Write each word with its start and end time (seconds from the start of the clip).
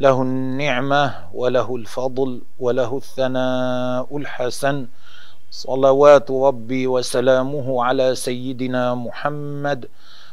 له 0.00 0.22
النعمة 0.22 1.28
وله 1.34 1.76
الفضل 1.76 2.40
وله 2.58 2.96
الثناء 2.96 4.08
الحسن. 4.16 4.86
صلوات 5.50 6.30
ربي 6.30 6.86
وسلامه 6.86 7.84
على 7.84 8.14
سيدنا 8.14 8.94
محمد 8.94 9.88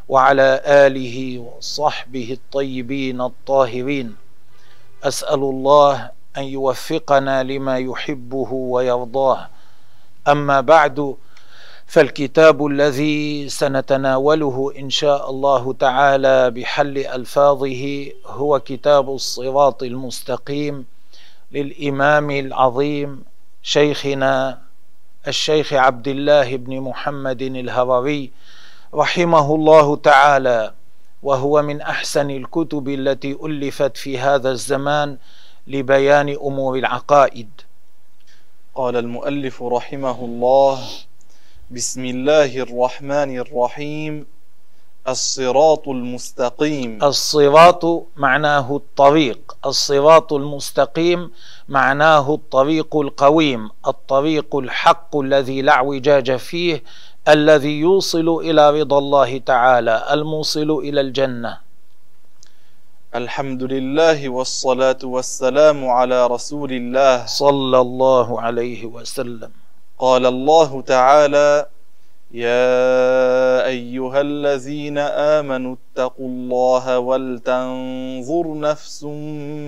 وعلى 0.07 0.61
آله 0.63 1.39
وصحبه 1.39 2.27
الطيبين 2.39 3.21
الطاهرين. 3.21 4.15
أسأل 5.03 5.41
الله 5.43 6.11
أن 6.37 6.43
يوفقنا 6.43 7.43
لما 7.43 7.77
يحبه 7.77 8.49
ويرضاه. 8.53 9.47
أما 10.27 10.61
بعد 10.61 11.15
فالكتاب 11.87 12.65
الذي 12.65 13.49
سنتناوله 13.49 14.73
إن 14.79 14.89
شاء 14.89 15.29
الله 15.29 15.73
تعالى 15.73 16.51
بحل 16.51 16.97
ألفاظه 16.97 18.11
هو 18.25 18.59
كتاب 18.59 19.09
الصراط 19.09 19.83
المستقيم 19.83 20.85
للإمام 21.51 22.31
العظيم 22.31 23.23
شيخنا 23.63 24.59
الشيخ 25.27 25.73
عبد 25.73 26.07
الله 26.07 26.55
بن 26.55 26.79
محمد 26.81 27.41
الهروي 27.41 28.31
رحمه 28.93 29.55
الله 29.55 29.95
تعالى 29.95 30.73
وهو 31.23 31.61
من 31.61 31.81
أحسن 31.81 32.29
الكتب 32.31 32.89
التي 32.89 33.37
ألفت 33.43 33.97
في 33.97 34.19
هذا 34.19 34.51
الزمان 34.51 35.17
لبيان 35.67 36.29
أمور 36.29 36.77
العقائد. 36.77 37.49
قال 38.75 38.95
المؤلف 38.97 39.63
رحمه 39.63 40.25
الله 40.25 40.79
بسم 41.67 42.05
الله 42.05 42.63
الرحمن 42.63 43.37
الرحيم. 43.43 44.25
الصراط 45.07 45.87
المستقيم. 45.87 47.03
الصراط 47.03 47.83
معناه 48.15 48.75
الطريق. 48.75 49.57
الصراط 49.65 50.33
المستقيم 50.33 51.31
معناه 51.67 52.33
الطريق 52.33 52.97
القويم. 52.97 53.69
الطريق 53.87 54.55
الحق 54.55 55.17
الذي 55.17 55.61
لا 55.61 55.71
اعوجاج 55.71 56.35
فيه 56.35 56.83
الذي 57.27 57.79
يوصل 57.79 58.27
إلى 58.47 58.81
رضا 58.81 58.97
الله 58.97 59.37
تعالى 59.37 60.07
الموصل 60.11 60.71
إلى 60.71 61.01
الجنة. 61.01 61.57
الحمد 63.15 63.63
لله 63.63 64.29
والصلاة 64.29 65.03
والسلام 65.03 65.87
على 65.87 66.27
رسول 66.27 66.71
الله. 66.71 67.25
صلى 67.25 67.79
الله 67.81 68.41
عليه 68.41 68.85
وسلم. 68.85 69.66
قال 69.99 70.25
الله 70.25 70.81
تعالى 70.81 71.65
يا 72.31 73.65
أيها 73.65 74.21
الذين 74.21 74.97
آمنوا 75.37 75.75
اتقوا 75.75 76.27
الله 76.27 76.99
ولتنظر 76.99 78.59
نفس 78.59 79.03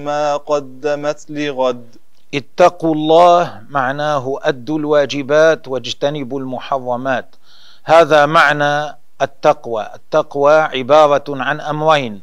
ما 0.05 0.37
قدمت 0.37 1.25
لغد. 1.29 1.95
اتقوا 2.33 2.95
الله 2.95 3.61
معناه 3.69 4.39
أدوا 4.43 4.79
الواجبات 4.79 5.67
واجتنبوا 5.67 6.39
المحرمات. 6.39 7.35
هذا 7.83 8.25
معنى 8.25 8.97
التقوى. 9.21 9.89
التقوى 9.95 10.53
عبارة 10.53 11.23
عن 11.29 11.61
أمرين 11.61 12.21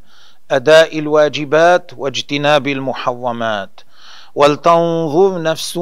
أداء 0.51 0.99
الواجبات 0.99 1.91
واجتناب 1.97 2.67
المحرمات. 2.67 3.81
ولتنظر 4.37 5.43
نفس 5.43 5.77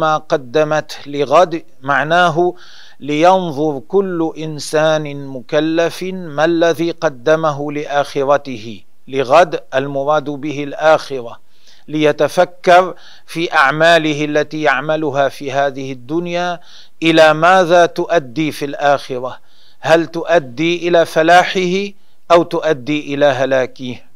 ما 0.00 0.16
قدمت 0.16 0.98
لغد 1.06 1.62
معناه 1.82 2.54
لينظر 3.00 3.82
كل 3.88 4.32
إنسان 4.38 5.26
مكلف 5.26 6.02
ما 6.02 6.44
الذي 6.44 6.90
قدمه 6.90 7.72
لآخرته. 7.72 8.80
لغد 9.08 9.60
المراد 9.74 10.24
به 10.24 10.64
الآخرة. 10.64 11.40
ليتفكر 11.88 12.94
في 13.26 13.52
أعماله 13.52 14.24
التي 14.24 14.62
يعملها 14.62 15.28
في 15.28 15.52
هذه 15.52 15.92
الدنيا 15.92 16.60
إلى 17.02 17.34
ماذا 17.34 17.86
تؤدي 17.86 18.52
في 18.52 18.64
الآخرة. 18.64 19.38
هل 19.80 20.06
تؤدي 20.06 20.88
إلى 20.88 21.06
فلاحه 21.06 21.92
أو 22.30 22.42
تؤدي 22.42 23.14
إلى 23.14 23.26
هلاكه؟ 23.26 24.07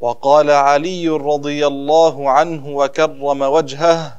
وقال 0.00 0.50
علي 0.50 1.08
رضي 1.08 1.66
الله 1.66 2.30
عنه 2.30 2.68
وكرم 2.68 3.42
وجهه 3.42 4.12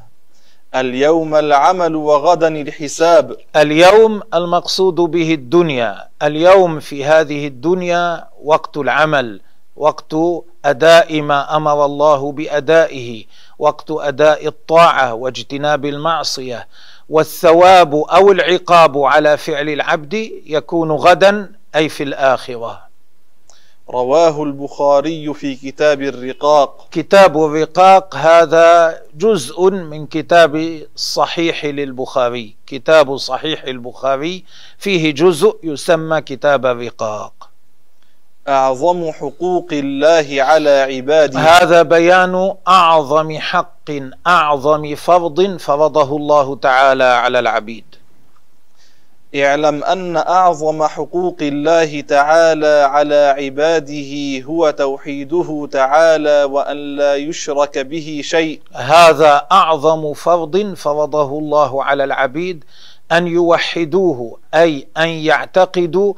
اليوم 0.76 1.36
العمل 1.36 1.96
وغدا 1.96 2.48
الحساب. 2.48 3.36
اليوم 3.56 4.22
المقصود 4.34 4.96
به 4.96 5.34
الدنيا 5.34 6.08
اليوم 6.24 6.80
في 6.80 7.06
هذه 7.06 7.48
الدنيا 7.48 8.28
وقت 8.44 8.78
العمل 8.78 9.42
وقت 9.76 10.16
أداء 10.66 11.22
ما 11.22 11.56
أمر 11.58 11.86
الله 11.86 12.32
بأدائه 12.32 13.26
وقت 13.60 13.92
أداء 13.92 14.48
الطاعة 14.48 15.14
واجتناب 15.14 15.86
المعصية 15.86 16.68
والثواب 17.10 17.96
أو 17.96 18.32
العقاب 18.32 18.98
على 18.98 19.38
فعل 19.38 19.70
العبد 19.70 20.14
يكون 20.46 20.92
غدا 20.92 21.52
أي 21.76 21.90
في 21.90 22.04
الآخرة. 22.04 22.91
رواه 23.92 24.44
البخاري 24.44 25.34
في 25.34 25.56
كتاب 25.56 26.02
الرقاق. 26.02 26.88
كتاب 26.92 27.46
الرقاق 27.46 28.16
هذا 28.16 29.02
جزء 29.16 29.70
من 29.72 30.08
كتاب 30.08 30.56
الصحيح 30.96 31.66
للبخاري. 31.66 32.56
كتاب 32.68 33.18
صحيح 33.18 33.64
البخاري 33.64 34.44
فيه 34.78 35.14
جزء 35.14 35.58
يسمى 35.64 36.22
كتاب 36.22 36.66
الرقاق. 36.66 37.50
أعظم 38.48 39.12
حقوق 39.12 39.68
الله 39.72 40.44
على 40.44 40.70
عباده. 40.70 41.40
هذا 41.40 41.82
بيان 41.82 42.56
أعظم 42.68 43.38
حق 43.38 43.90
أعظم 44.28 44.96
فرض 44.96 45.58
فرضه 45.58 46.18
الله 46.18 46.56
تعالى 46.56 47.04
على 47.04 47.40
العبيد. 47.40 48.01
اعلم 49.36 49.84
أن 49.84 50.18
أعظم 50.18 50.84
حقوق 50.84 51.38
الله 51.42 52.02
تعالى 52.02 52.88
على 52.92 53.36
عباده 53.38 54.42
هو 54.44 54.70
توحيده 54.70 55.70
تعالى 55.72 56.44
وأن 56.44 56.96
لا 56.96 57.16
يشرك 57.16 57.78
به 57.78 58.22
شيء. 58.24 58.62
هذا 58.76 59.48
أعظم 59.52 60.14
فرض 60.14 60.74
فرضه 60.74 61.40
الله 61.40 61.84
على 61.84 62.04
العبيد 62.04 62.64
أن 63.12 63.28
يوحدوه 63.28 64.40
أي 64.54 64.88
أن 64.98 65.10
يعتقدوا 65.10 66.14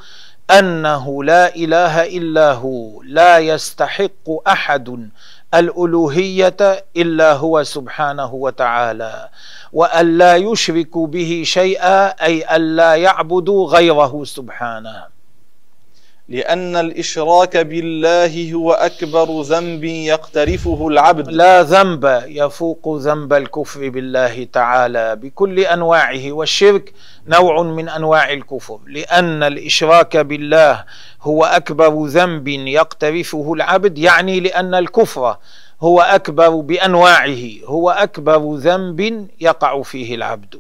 أنه 0.52 1.24
لا 1.24 1.56
إله 1.56 2.04
إلا 2.04 2.52
هو 2.54 3.02
لا 3.04 3.40
يستحق 3.40 4.48
أحد 4.48 5.10
الألوهية 5.54 6.86
إلا 6.98 7.34
هو 7.34 7.64
سبحانه 7.64 8.34
وتعالى 8.34 9.30
وأن 9.74 10.18
لا 10.18 10.36
يشركوا 10.36 11.08
به 11.08 11.42
شيئا 11.46 12.08
أي 12.08 12.42
أن 12.42 12.76
لا 12.76 12.96
يعبدوا 12.96 13.68
غيره 13.68 14.24
سبحانه. 14.24 15.13
لأن 16.30 16.76
الإشراك 16.76 17.58
بالله 17.58 18.54
هو 18.54 18.72
أكبر 18.74 19.42
ذنب 19.42 19.84
يقترفه 19.84 20.88
العبد. 20.88 21.28
لا 21.28 21.64
ذنب 21.64 22.24
يفوق 22.28 22.98
ذنب 22.98 23.34
الكفر 23.34 23.90
بالله 23.90 24.44
تعالى 24.54 25.16
بكل 25.16 25.60
أنواعه 25.60 26.32
والشرك 26.32 26.94
نوع 27.28 27.62
من 27.64 27.90
أنواع 27.90 28.34
الكفر. 28.34 28.80
لأن 28.88 29.44
الإشراك 29.44 30.18
بالله 30.18 30.84
هو 31.22 31.46
أكبر 31.46 32.06
ذنب 32.06 32.48
يقترفه 32.48 33.54
العبد 33.54 33.98
يعني 33.98 34.40
لأن 34.40 34.76
الكفر 34.76 35.38
هو 35.82 36.02
أكبر 36.02 36.50
بأنواعه 36.50 37.44
هو 37.66 37.90
أكبر 37.90 38.56
ذنب 38.56 39.28
يقع 39.42 39.82
فيه 39.82 40.16
العبد. 40.16 40.60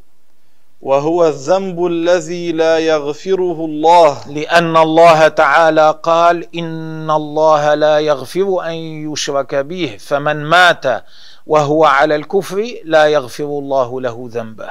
وهو 0.83 1.27
الذنب 1.27 1.85
الذي 1.85 2.51
لا 2.51 2.79
يغفره 2.79 3.65
الله. 3.65 4.17
لأن 4.27 4.77
الله 4.77 5.27
تعالى 5.27 5.99
قال 6.03 6.47
إن 6.55 7.11
الله 7.11 7.73
لا 7.73 7.99
يغفر 7.99 8.65
أن 8.67 8.73
يشرك 9.11 9.55
به 9.55 9.97
فمن 9.99 10.43
مات 10.43 10.83
وهو 11.47 11.85
على 11.85 12.15
الكفر 12.15 12.67
لا 12.83 13.05
يغفر 13.05 13.43
الله 13.43 14.01
له 14.01 14.29
ذنبه. 14.31 14.69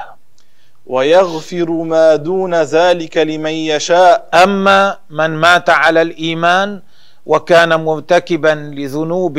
ويغفر 0.85 1.69
ما 1.71 2.15
دون 2.15 2.55
ذلك 2.55 3.17
لمن 3.17 3.51
يشاء. 3.73 4.29
أما 4.33 4.97
من 5.09 5.29
مات 5.29 5.69
على 5.69 6.01
الإيمان 6.01 6.81
وكان 7.25 7.83
مرتكبا 7.83 8.73
لذنوب 8.77 9.37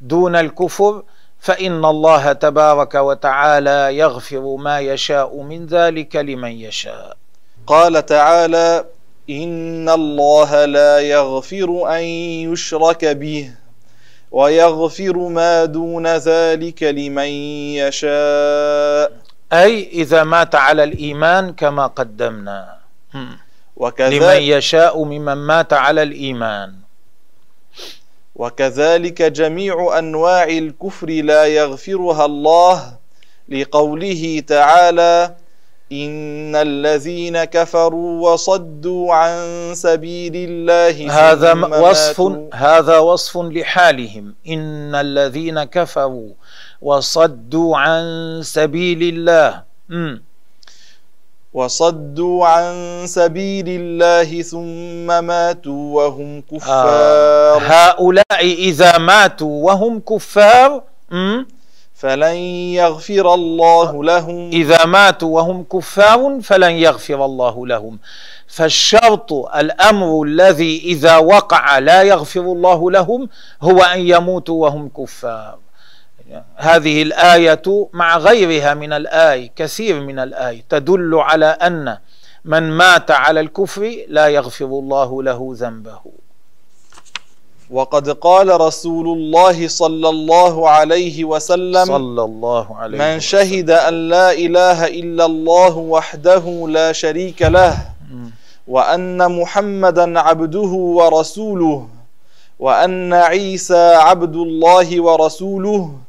دون 0.00 0.36
الكفر 0.36 1.02
فإن 1.40 1.84
الله 1.84 2.32
تبارك 2.32 2.94
وتعالى 2.94 3.98
يغفر 3.98 4.56
ما 4.56 4.80
يشاء 4.80 5.42
من 5.42 5.66
ذلك 5.66 6.16
لمن 6.16 6.50
يشاء. 6.50 7.16
قال 7.66 8.06
تعالى 8.06 8.84
إن 9.30 9.88
الله 9.88 10.64
لا 10.64 10.98
يغفر 10.98 11.96
أن 11.96 12.02
يشرك 12.52 13.04
به 13.04 13.52
ويغفر 14.30 15.16
ما 15.16 15.64
دون 15.64 16.06
ذلك 16.06 16.82
لمن 16.82 17.30
يشاء. 17.84 19.12
أي 19.52 19.88
إذا 19.92 20.24
مات 20.24 20.54
على 20.54 20.84
الإيمان 20.84 21.52
كما 21.52 21.86
قدمنا. 21.86 22.76
لمن 23.14 23.36
وكذلك, 23.76 24.42
يشاء 24.42 25.04
ممن 25.04 25.34
مات 25.34 25.72
على 25.72 26.02
الإيمان. 26.02 26.74
وكذلك 28.38 29.22
جميع 29.22 29.98
أنواع 29.98 30.44
الكفر 30.44 31.08
لا 31.10 31.44
يغفرها 31.46 32.24
الله 32.24 32.96
لقوله 33.48 34.42
تعالى 34.46 35.34
إن 35.92 36.56
الذين 36.56 37.44
كفروا 37.44 38.30
وصدوا 38.30 39.14
عن 39.14 39.38
سبيل 39.74 40.32
الله 40.36 41.12
هذا 41.12 41.52
وصف 41.52 42.20
هذا 42.54 42.98
وصف 42.98 43.36
لحالهم. 43.36 44.34
إن 44.48 44.94
الذين 44.94 45.64
كفروا 45.64 46.32
وصدوا 46.82 47.76
عن 47.78 48.02
سبيل 48.44 49.02
الله. 49.02 49.62
وصدوا 51.52 52.46
عن 52.46 53.04
سبيل 53.06 53.64
الله 53.68 54.42
ثم 54.42 55.24
ماتوا 55.24 55.96
وهم 55.96 56.42
آه. 56.52 56.56
كفار 56.56 57.62
هؤلاء 57.64 58.42
إذا 58.42 58.98
ماتوا 58.98 59.66
وهم 59.66 60.00
كفار. 60.00 60.82
فلن 61.94 62.36
يغفر 62.78 63.34
الله 63.34 64.04
لهم. 64.04 64.50
إذا 64.50 64.84
ماتوا 64.84 65.36
وهم 65.36 65.64
كفار 65.72 66.40
فلن 66.42 66.70
يغفر 66.70 67.24
الله 67.24 67.66
لهم. 67.66 67.98
فالشرط 68.46 69.32
الأمر 69.32 70.22
الذي 70.22 70.82
إذا 70.84 71.16
وقع 71.16 71.78
لا 71.78 72.02
يغفر 72.02 72.40
الله 72.40 72.90
لهم 72.90 73.28
هو 73.62 73.78
أن 73.82 74.00
يموتوا 74.00 74.62
وهم 74.62 74.88
كفار. 74.88 75.58
هذه 76.56 77.02
الآية 77.02 77.88
مع 77.92 78.16
غيرها 78.18 78.74
من 78.74 78.92
الآي 78.92 79.50
كثير 79.56 80.00
من 80.00 80.18
الآي. 80.18 80.64
تدل 80.68 81.14
على 81.14 81.46
أن 81.46 81.98
من 82.44 82.70
مات 82.70 83.10
على 83.10 83.40
الكفر 83.40 83.96
لا 84.08 84.26
يغفر 84.28 84.64
الله 84.64 85.22
له 85.22 85.50
ذنبه. 85.52 86.00
وقد 87.70 88.10
قال 88.10 88.60
رسول 88.60 89.06
الله 89.06 89.68
صلى 89.68 90.08
الله 90.08 90.68
عليه 90.70 91.24
وسلم 91.24 91.84
صلى 91.84 92.22
الله 92.24 92.76
عليه 92.76 92.98
من 92.98 93.20
شهد 93.20 93.70
أن 93.70 94.08
لا 94.08 94.32
إله 94.32 94.86
إلا 94.86 95.24
الله 95.24 95.76
وحده 95.76 96.66
لا 96.68 96.92
شريك 96.92 97.42
له 97.42 97.76
وأن 98.68 99.40
محمدا 99.40 100.20
عبده 100.20 100.72
ورسوله 100.98 101.88
وأن 102.58 103.12
عيسى 103.12 103.94
عبد 103.94 104.36
الله 104.36 105.00
ورسوله 105.00 106.07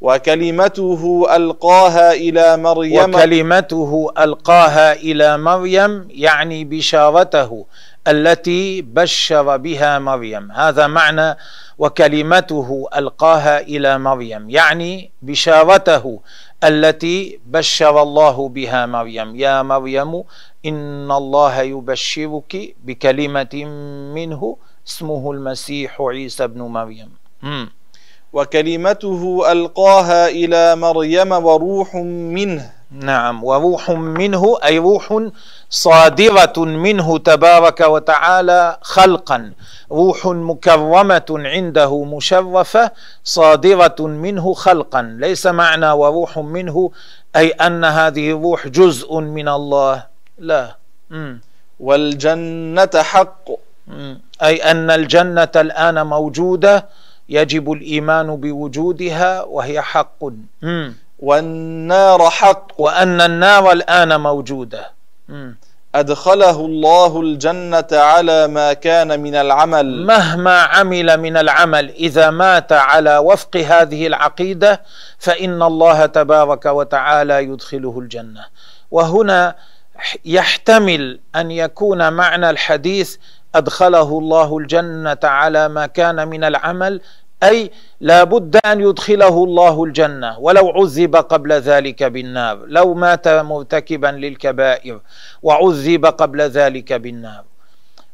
وكلمته 0.00 1.26
ألقاها 1.36 2.12
إلى 2.12 2.56
مريم. 2.56 3.14
وكلمته 3.14 4.12
ألقاها 4.18 4.92
إلى 4.92 5.38
مريم 5.38 6.08
يعني 6.10 6.64
بشارته 6.64 7.66
التي 8.08 8.82
بشر 8.82 9.56
بها 9.56 9.98
مريم. 9.98 10.52
هذا 10.52 10.86
معنى 10.86 11.36
وكلمته 11.78 12.88
ألقاها 12.96 13.60
إلى 13.60 13.98
مريم 13.98 14.50
يعني 14.50 15.10
بشارته 15.22 16.20
التي 16.64 17.40
بشر 17.46 18.02
الله 18.02 18.48
بها 18.48 18.86
مريم. 18.86 19.36
يا 19.36 19.62
مريم 19.62 20.22
إن 20.66 21.10
الله 21.12 21.60
يبشرك 21.60 22.74
بكلمة 22.84 23.54
منه 24.14 24.56
اسمه 24.88 25.32
المسيح 25.32 26.00
عيسى 26.00 26.44
ابن 26.44 26.62
مريم. 26.62 27.10
وكلمته 28.32 29.52
ألقاها 29.52 30.28
إلى 30.28 30.76
مريم 30.76 31.32
وروح 31.32 31.94
منه. 31.94 32.70
نعم 32.90 33.44
وروح 33.44 33.90
منه 33.90 34.58
أي 34.64 34.78
روح 34.78 35.22
صادرة 35.70 36.52
منه 36.58 37.18
تبارك 37.18 37.80
وتعالى 37.80 38.78
خلقا. 38.82 39.52
روح 39.92 40.26
مكرمة 40.26 41.30
عنده 41.30 42.04
مشرفة 42.04 42.90
صادرة 43.24 43.96
منه 44.00 44.54
خلقا. 44.54 45.02
ليس 45.02 45.46
معنى 45.46 45.90
وروح 45.90 46.38
منه 46.38 46.90
أي 47.36 47.48
أن 47.50 47.84
هذه 47.84 48.30
الروح 48.30 48.68
جزء 48.68 49.18
من 49.20 49.48
الله. 49.48 50.06
لا. 50.38 50.76
مم. 51.10 51.40
والجنة 51.80 52.90
حق. 52.94 53.50
مم. 53.86 54.20
أي 54.42 54.56
أن 54.70 54.90
الجنة 54.90 55.54
الآن 55.56 56.06
موجودة 56.06 56.86
يجب 57.30 57.72
الإيمان 57.72 58.36
بوجودها 58.36 59.42
وهي 59.42 59.80
حق. 59.80 60.24
مم. 60.62 60.94
والنار 61.18 62.30
حق. 62.30 62.80
وأن 62.80 63.20
النار 63.20 63.72
الآن 63.72 64.20
موجودة. 64.20 64.90
مم. 65.28 65.56
أدخله 65.94 66.60
الله 66.66 67.20
الجنة 67.20 67.86
على 67.92 68.48
ما 68.48 68.72
كان 68.72 69.20
من 69.20 69.34
العمل. 69.34 70.06
مهما 70.06 70.60
عمل 70.60 71.16
من 71.20 71.36
العمل 71.36 71.88
إذا 71.90 72.30
مات 72.30 72.72
على 72.72 73.18
وفق 73.18 73.56
هذه 73.56 74.06
العقيدة 74.06 74.82
فإن 75.18 75.62
الله 75.62 76.06
تبارك 76.06 76.66
وتعالى 76.66 77.44
يدخله 77.44 77.98
الجنة. 77.98 78.44
وهنا 78.90 79.54
يحتمل 80.24 81.20
أن 81.36 81.50
يكون 81.50 82.12
معنى 82.12 82.50
الحديث 82.50 83.16
أدخله 83.54 84.18
الله 84.18 84.58
الجنة 84.58 85.18
على 85.24 85.68
ما 85.68 85.86
كان 85.86 86.28
من 86.28 86.44
العمل 86.44 87.00
أي 87.42 87.70
لا 88.00 88.24
بد 88.24 88.56
أن 88.66 88.80
يدخله 88.80 89.44
الله 89.44 89.84
الجنة 89.84 90.38
ولو 90.38 90.68
عذب 90.70 91.16
قبل 91.16 91.52
ذلك 91.52 92.02
بالنار 92.02 92.64
لو 92.66 92.94
مات 92.94 93.28
مرتكبا 93.28 94.06
للكبائر 94.06 95.00
وعذب 95.42 96.06
قبل 96.06 96.40
ذلك 96.40 96.92
بالنار. 96.92 97.44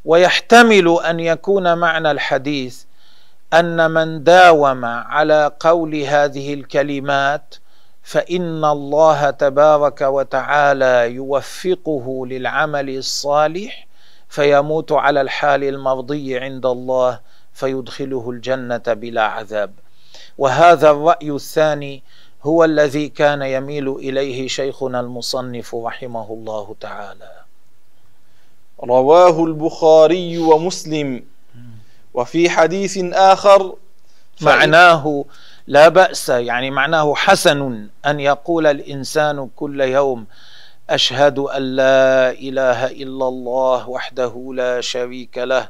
ويحتمل 0.05 0.99
أن 1.05 1.21
يكون 1.21 1.79
معنى 1.79 2.11
الحديث 2.11 2.83
أن 3.55 3.91
من 3.91 4.25
داوم 4.25 4.85
على 4.85 5.53
قول 5.61 5.95
هذه 5.97 6.55
الكلمات 6.55 7.55
فإن 8.03 8.65
الله 8.65 9.31
تبارك 9.31 10.01
وتعالى 10.01 11.11
يوفقه 11.15 12.27
للعمل 12.27 12.91
الصالح 12.97 13.87
فيموت 14.29 14.93
على 14.93 15.21
الحال 15.21 15.65
المرضي 15.65 16.39
عند 16.39 16.67
الله 16.67 17.21
فيدخله 17.57 18.31
الجنة 18.31 18.87
بلا 18.87 19.23
عذاب. 19.23 19.73
وهذا 20.39 20.91
الرأي 20.91 21.31
الثاني 21.31 22.03
هو 22.43 22.65
الذي 22.65 23.09
كان 23.09 23.43
يميل 23.43 23.89
إليه 23.89 24.49
شيخنا 24.49 25.01
المصنف 25.01 25.75
رحمه 25.75 26.29
الله 26.33 26.75
تعالى. 26.81 27.33
رواه 28.85 29.45
البخاري 29.45 30.39
ومسلم. 30.39 31.25
وفي 32.15 32.51
حديث 32.51 32.99
آخر 33.13 33.71
فإن- 34.41 34.45
معناه 34.45 35.25
لا 35.67 35.89
بأس 35.89 36.29
يعني 36.29 36.71
معناه 36.71 37.15
حسن 37.15 37.89
أن 38.07 38.21
يقول 38.21 38.67
الإنسان 38.67 39.49
كل 39.57 39.81
يوم 39.81 40.27
أشهد 40.91 41.39
أن 41.39 41.63
لا 41.63 42.31
إله 42.31 42.87
إلا 42.87 43.29
الله 43.29 43.89
وحده 43.89 44.53
لا 44.55 44.81
شريك 44.81 45.39
له. 45.39 45.69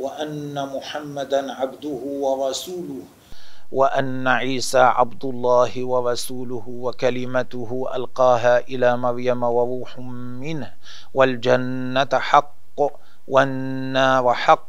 وأن 0.00 0.68
محمدا 0.76 1.52
عبده 1.52 2.00
ورسوله. 2.04 3.02
وأن 3.72 4.28
عيسى 4.28 4.78
عبد 4.78 5.24
الله 5.24 5.84
ورسوله 5.84 6.64
وكلمته 6.66 7.86
ألقاها 7.94 8.58
إلى 8.58 8.96
مريم 8.96 9.42
وروح 9.42 9.98
منه. 10.42 10.72
والجنة 11.14 12.08
حق 12.12 12.80
والنار 13.28 14.34
حق. 14.34 14.68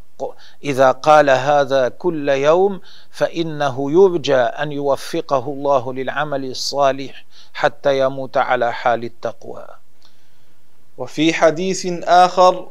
إذا 0.64 0.92
قال 0.92 1.30
هذا 1.30 1.90
كل 1.90 2.30
يوم 2.30 2.82
فإنه 3.12 3.92
يرجى 3.92 4.36
أن 4.36 4.72
يوفقه 4.72 5.46
الله 5.48 5.94
للعمل 5.94 6.46
الصالح 6.46 7.26
حتى 7.54 8.00
يموت 8.00 8.38
على 8.38 8.74
حال 8.74 9.04
التقوى. 9.04 9.68
وفي 10.98 11.34
حديث 11.34 11.86
آخر 12.04 12.68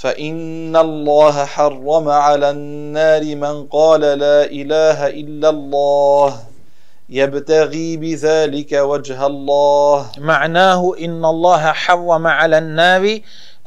فإن 0.00 0.76
الله 0.76 1.44
حرم 1.44 2.08
على 2.08 2.50
النار 2.50 3.36
من 3.36 3.66
قال 3.66 4.00
لا 4.00 4.44
إله 4.44 5.06
إلا 5.06 5.48
الله 5.48 6.36
يبتغي 7.08 7.96
بذلك 7.96 8.72
وجه 8.72 9.26
الله. 9.26 10.06
معناه 10.18 10.94
إن 11.00 11.24
الله 11.24 11.72
حرم 11.72 12.26
على 12.26 12.58
النار 12.58 13.18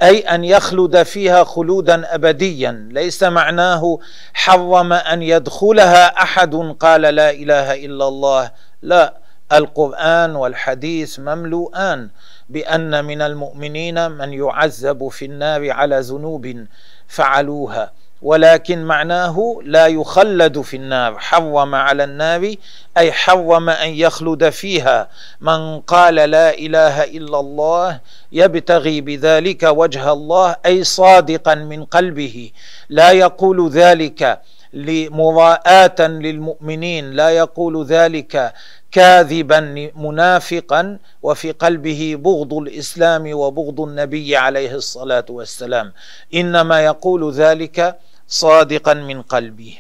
أي 0.02 0.20
أن 0.20 0.44
يخلد 0.44 1.04
فيها 1.04 1.44
خلودا 1.44 2.16
أبديا. 2.16 2.90
ليس 2.92 3.24
معناه 3.24 4.00
حرم 4.34 4.94
أن 4.94 5.22
يدخلها 5.22 6.06
أحد 6.24 6.56
قال 6.80 7.02
لا 7.02 7.30
إله 7.30 7.86
إلا 7.86 8.08
الله. 8.08 8.52
لا 8.82 9.14
القرآن 9.52 10.36
والحديث 10.36 11.20
مملوءان. 11.20 12.10
بأن 12.50 13.06
من 13.06 13.22
المؤمنين 13.22 14.12
من 14.12 14.34
يعذب 14.34 15.08
في 15.08 15.26
النار 15.26 15.72
على 15.72 16.00
ذنوب 16.00 16.66
فعلوها 17.08 17.92
ولكن 18.24 18.84
معناه 18.84 19.60
لا 19.64 19.88
يخلد 19.88 20.62
في 20.62 20.78
النار 20.78 21.20
حرم 21.20 21.76
على 21.76 22.04
النار 22.04 22.56
أي 22.98 23.12
حرم 23.12 23.70
أن 23.70 23.90
يخلد 23.90 24.50
فيها. 24.50 25.10
من 25.42 25.80
قال 25.80 26.16
لا 26.16 26.54
إله 26.54 27.04
إلا 27.04 27.40
الله 27.40 28.00
يبتغي 28.32 29.02
بذلك 29.02 29.64
وجه 29.64 30.12
الله 30.12 30.56
أي 30.66 30.84
صادقا 30.84 31.56
من 31.56 31.86
قلبه 31.86 32.52
لا 32.90 33.12
يقول 33.12 33.70
ذلك. 33.70 34.42
لمراءة 34.74 36.02
للمؤمنين 36.02 37.12
لا 37.12 37.30
يقول 37.30 37.86
ذلك 37.86 38.54
كاذبا 38.92 39.60
منافقا 39.96 40.98
وفي 41.24 41.52
قلبه 41.52 42.16
بغض 42.20 42.54
الإسلام 42.54 43.34
وبغض 43.34 43.82
النبي 43.82 44.36
عليه 44.36 44.76
الصلاة 44.76 45.26
والسلام. 45.30 45.94
إنما 46.34 46.82
يقول 46.82 47.32
ذلك 47.32 48.00
صادقا 48.28 48.94
من 48.94 49.22
قلبه. 49.22 49.78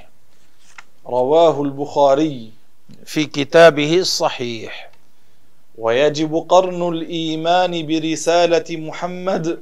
رواه 1.07 1.61
البخاري 1.61 2.51
في 3.05 3.25
كتابه 3.25 3.97
الصحيح. 3.97 4.91
ويجب 5.77 6.45
قرن 6.49 6.93
الإيمان 6.93 7.87
برسالة 7.87 8.77
محمد 8.77 9.59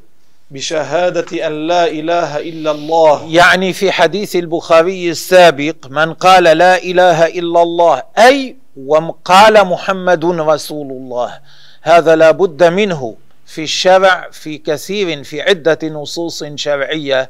بشهادة 0.52 1.48
أن 1.48 1.68
لا 1.68 1.88
إله 1.88 2.38
إلا 2.40 2.72
الله. 2.72 3.28
يعني 3.30 3.74
في 3.74 3.92
حديث 3.92 4.36
البخاري 4.36 5.10
السابق 5.10 5.76
من 5.90 6.14
قال 6.14 6.44
لا 6.44 6.84
إله 6.84 7.28
إلا 7.28 7.62
الله 7.62 8.04
أي 8.18 8.56
وقال 8.88 9.66
محمد 9.68 10.26
رسول 10.26 10.92
الله 10.92 11.40
هذا 11.82 12.16
لا 12.16 12.32
بد 12.32 12.64
منه. 12.64 13.16
في 13.46 13.64
الشرع 13.64 14.28
في 14.32 14.58
كثير 14.58 15.24
في 15.24 15.42
عدة 15.42 15.80
نصوص 15.84 16.44
شرعية 16.56 17.30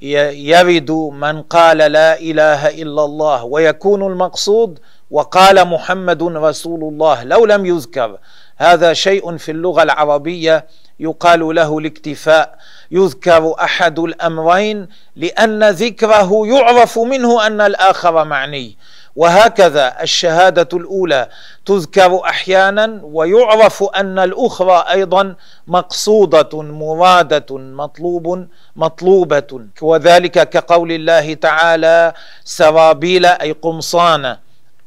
يرد 0.00 0.90
من 1.12 1.42
قال 1.42 1.78
لا 1.78 2.20
إله 2.20 2.68
إلا 2.68 3.04
الله 3.04 3.44
ويكون 3.44 4.02
المقصود 4.12 4.78
وقال 5.10 5.68
محمد 5.68 6.22
رسول 6.22 6.80
الله 6.84 7.24
لو 7.24 7.46
لم 7.46 7.66
يذكر. 7.66 8.18
هذا 8.56 8.92
شيء 8.92 9.36
في 9.36 9.50
اللغة 9.50 9.82
العربية 9.82 10.66
يقال 11.00 11.54
له 11.54 11.78
الاكتفاء 11.78 12.58
يذكر 12.90 13.54
أحد 13.60 13.98
الأمرين 13.98 14.88
لأن 15.16 15.64
ذكره 15.70 16.46
يعرف 16.46 16.98
منه 16.98 17.46
أن 17.46 17.60
الآخر 17.60 18.24
معني. 18.24 18.76
وهكذا 19.16 20.02
الشهادة 20.02 20.68
الأولى 20.72 21.28
تذكر 21.66 22.20
أحيانا 22.24 23.00
ويعرف 23.02 23.82
أن 23.82 24.18
الأخرى 24.18 24.84
أيضا 24.90 25.34
مقصودة 25.66 26.62
مرادة 26.62 27.56
مطلوب 27.58 28.46
مطلوبة. 28.76 29.60
وذلك 29.82 30.48
كقول 30.48 30.92
الله 30.92 31.34
تعالى 31.34 32.12
سرابيل 32.44 33.26
أي 33.26 33.52
قمصان. 33.52 34.36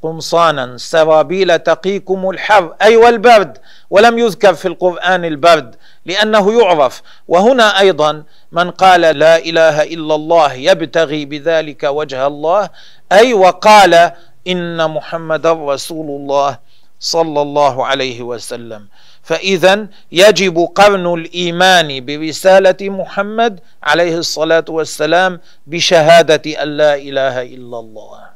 قمصانا 0.03 0.77
سرابيل 0.77 1.59
تقيكم 1.59 2.29
الحر 2.29 2.75
أي 2.81 2.95
والبرد 2.95 3.57
ولم 3.89 4.19
يذكر 4.19 4.53
في 4.53 4.67
القرآن 4.67 5.25
البرد 5.25 5.75
لأنه 6.05 6.61
يعرف. 6.61 7.01
وهنا 7.27 7.79
أيضا 7.79 8.23
من 8.51 8.71
قال 8.71 9.01
لا 9.01 9.37
إله 9.37 9.83
إلا 9.83 10.15
الله 10.15 10.53
يبتغي 10.53 11.25
بذلك 11.25 11.83
وجه 11.83 12.27
الله 12.27 12.69
أي 13.11 13.33
وقال 13.33 14.11
إن 14.47 14.91
محمدا 14.91 15.53
رسول 15.53 16.07
الله 16.21 16.59
صلى 16.99 17.41
الله 17.41 17.85
عليه 17.85 18.21
وسلم. 18.21 18.87
فاذا 19.23 19.87
يجب 20.11 20.69
قرن 20.75 21.13
الإيمان 21.13 22.05
برسالة 22.05 22.81
محمد 22.81 23.59
عليه 23.83 24.17
الصلاة 24.17 24.65
والسلام 24.69 25.39
بشهادة 25.67 26.63
أن 26.63 26.67
لا 26.77 26.95
إله 26.95 27.41
إلا 27.41 27.79
الله. 27.79 28.32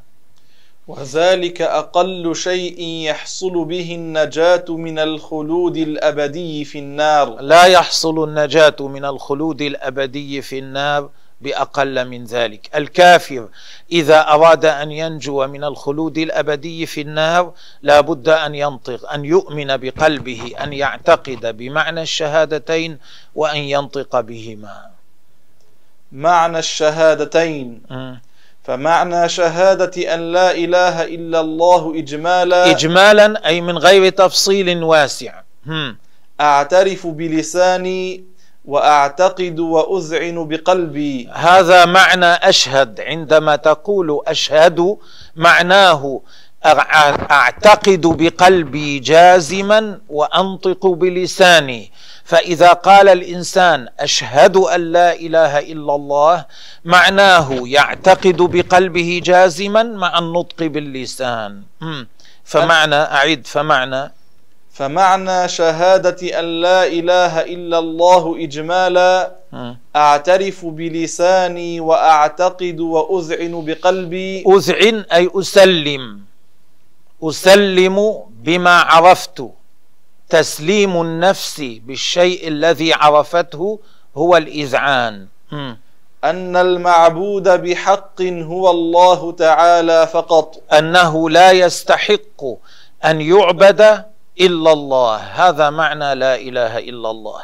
وذلك 0.88 1.62
أقل 1.62 2.36
شيء 2.36 2.80
يحصل 2.82 3.64
به 3.64 3.94
النجاة 3.94 4.64
من 4.68 4.98
الخلود 4.98 5.76
الأبدي 5.76 6.64
في 6.64 6.78
النار. 6.78 7.40
لا 7.40 7.64
يحصل 7.64 8.24
النجاة 8.24 8.76
من 8.80 9.04
الخلود 9.04 9.62
الأبدي 9.62 10.42
في 10.42 10.58
النار 10.58 11.10
بأقل 11.40 12.08
من 12.08 12.24
ذلك. 12.24 12.70
الكافر 12.74 13.48
إذا 13.92 14.28
أراد 14.28 14.64
أن 14.64 14.92
ينجو 14.92 15.46
من 15.46 15.64
الخلود 15.64 16.18
الأبدي 16.18 16.86
في 16.86 17.00
النار 17.00 17.52
لا 17.82 18.00
بد 18.00 18.28
أن 18.28 18.54
ينطق 18.54 19.12
أن 19.12 19.24
يؤمن 19.24 19.76
بقلبه 19.76 20.52
أن 20.60 20.72
يعتقد 20.72 21.56
بمعنى 21.56 22.02
الشهادتين 22.02 22.98
وأن 23.34 23.58
ينطق 23.58 24.20
بهما. 24.20 24.90
معنى 26.12 26.58
الشهادتين. 26.58 27.82
م. 27.90 28.27
فمعنى 28.68 29.28
شهادة 29.28 30.14
أن 30.14 30.32
لا 30.32 30.50
إله 30.52 31.04
إلا 31.04 31.40
الله 31.40 31.92
إجمالا 31.96 32.70
اجمالا 32.70 33.46
أي 33.46 33.60
من 33.60 33.78
غير 33.78 34.08
تفصيل 34.08 34.82
واسع. 34.84 35.32
هم. 35.66 35.96
أعترف 36.40 37.06
بلساني 37.06 38.24
وأعتقد 38.64 39.58
وأذعن 39.60 40.48
بقلبي. 40.48 41.28
هذا 41.32 41.84
معنى 41.84 42.26
أشهد. 42.26 43.00
عندما 43.00 43.56
تقول 43.56 44.20
أشهد 44.26 44.96
معناه 45.36 46.20
أع- 46.64 47.30
أعتقد 47.30 48.00
بقلبي 48.00 48.98
جازما 48.98 50.00
وأنطق 50.08 50.86
بلساني. 50.86 51.92
فإذا 52.28 52.72
قال 52.84 53.08
الإنسان 53.08 53.88
أشهد 54.00 54.56
أن 54.56 54.92
لا 54.92 55.10
إله 55.16 55.58
إلا 55.72 55.94
الله 55.94 56.44
معناه 56.84 57.48
يعتقد 57.64 58.36
بقلبه 58.36 59.10
جازما 59.24 59.82
مع 59.82 60.12
النطق 60.18 60.60
باللسان. 60.62 61.62
فمعنى 62.44 63.00
أعد 63.18 63.42
فمعنى. 63.46 64.12
فمعنى 64.72 65.48
شهادة 65.48 66.20
أن 66.40 66.46
لا 66.60 66.86
إله 66.86 67.32
إلا 67.54 67.78
الله 67.78 68.24
إجمالا. 68.44 69.12
أعترف 69.96 70.58
بلساني 70.64 71.80
وأعتقد 71.80 72.78
وأذعن 72.80 73.54
بقلبي. 73.66 74.44
أذعن 74.44 74.96
أي 75.12 75.30
أسلم. 75.32 76.04
أسلم 77.22 77.96
بما 78.44 78.76
عرفت. 78.92 79.38
تسليم 80.30 81.00
النفس 81.02 81.60
بالشيء 81.60 82.48
الذي 82.48 82.92
عرفته 82.92 83.78
هو 84.16 84.36
الإذعان. 84.36 85.26
أن 86.24 86.56
المعبود 86.56 87.48
بحق 87.48 88.22
هو 88.22 88.70
الله 88.70 89.32
تعالى 89.32 90.06
فقط. 90.06 90.62
أنه 90.72 91.30
لا 91.30 91.50
يستحق 91.52 92.44
أن 93.04 93.20
يعبد 93.20 94.04
إلا 94.40 94.72
الله. 94.72 95.16
هذا 95.16 95.70
معنى 95.70 96.14
لا 96.14 96.34
إله 96.34 96.78
إلا 96.78 97.10
الله. 97.10 97.40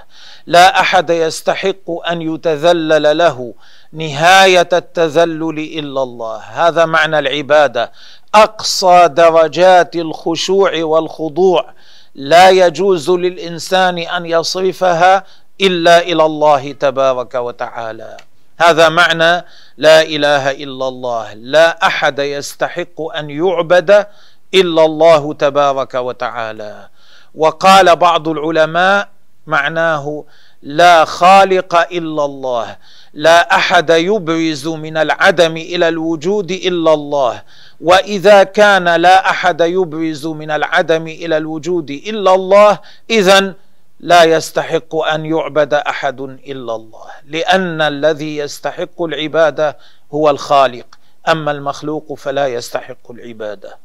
لا 0.47 0.81
أحد 0.81 1.11
يستحق 1.11 1.91
أن 2.11 2.23
يتذلل 2.23 3.19
له 3.19 3.55
نهاية 3.93 4.69
التذلل 4.73 5.59
إلا 5.59 6.03
الله. 6.03 6.37
هذا 6.39 6.87
معنى 6.87 7.19
العبادة. 7.19 7.93
أقصى 8.35 9.09
درجات 9.09 9.97
الخشوع 9.97 10.85
والخضوع. 10.85 11.74
لا 12.15 12.51
يجوز 12.51 13.11
للإنسان 13.11 13.99
أن 13.99 14.27
يصرفها 14.27 15.25
إلا 15.61 15.99
إلى 15.99 16.25
الله 16.25 16.73
تبارك 16.73 17.35
وتعالى. 17.35 18.17
هذا 18.61 18.89
معنى 18.89 19.45
لا 19.77 20.03
إله 20.03 20.51
إلا 20.51 20.89
الله. 20.89 21.35
لا 21.35 21.87
أحد 21.87 22.19
يستحق 22.19 23.01
أن 23.17 23.31
يعبد 23.31 24.07
إلا 24.55 24.85
الله 24.85 25.35
تبارك 25.35 25.95
وتعالى. 25.95 26.89
وقال 27.35 27.97
بعض 27.97 28.29
العلماء 28.29 29.09
معناه 29.47 30.25
لا 30.63 31.05
خالق 31.05 31.75
إلا 31.93 32.25
الله. 32.25 32.77
لا 33.15 33.55
أحد 33.55 33.91
يبرز 33.91 34.69
من 34.69 34.97
العدم 34.97 35.57
إلى 35.57 35.89
الوجود 35.89 36.51
إلا 36.51 36.95
الله. 36.95 37.43
وإذا 37.81 38.43
كان 38.43 38.89
لا 38.97 39.31
أحد 39.31 39.61
يبرز 39.61 40.27
من 40.27 40.51
العدم 40.51 41.07
إلى 41.07 41.37
الوجود 41.37 41.91
إلا 41.91 42.35
الله 42.35 42.79
اذا 43.11 43.55
لا 44.01 44.25
يستحق 44.25 44.97
أن 44.97 45.27
يعبد 45.27 45.75
أحد 45.75 46.21
إلا 46.21 46.75
الله 46.75 47.07
لأن 47.27 47.81
الذي 47.81 48.37
يستحق 48.37 49.03
العبادة 49.03 49.79
هو 50.15 50.31
الخالق. 50.31 50.87
أما 51.29 51.51
المخلوق 51.51 52.15
فلا 52.15 52.47
يستحق 52.47 53.11
العبادة. 53.11 53.79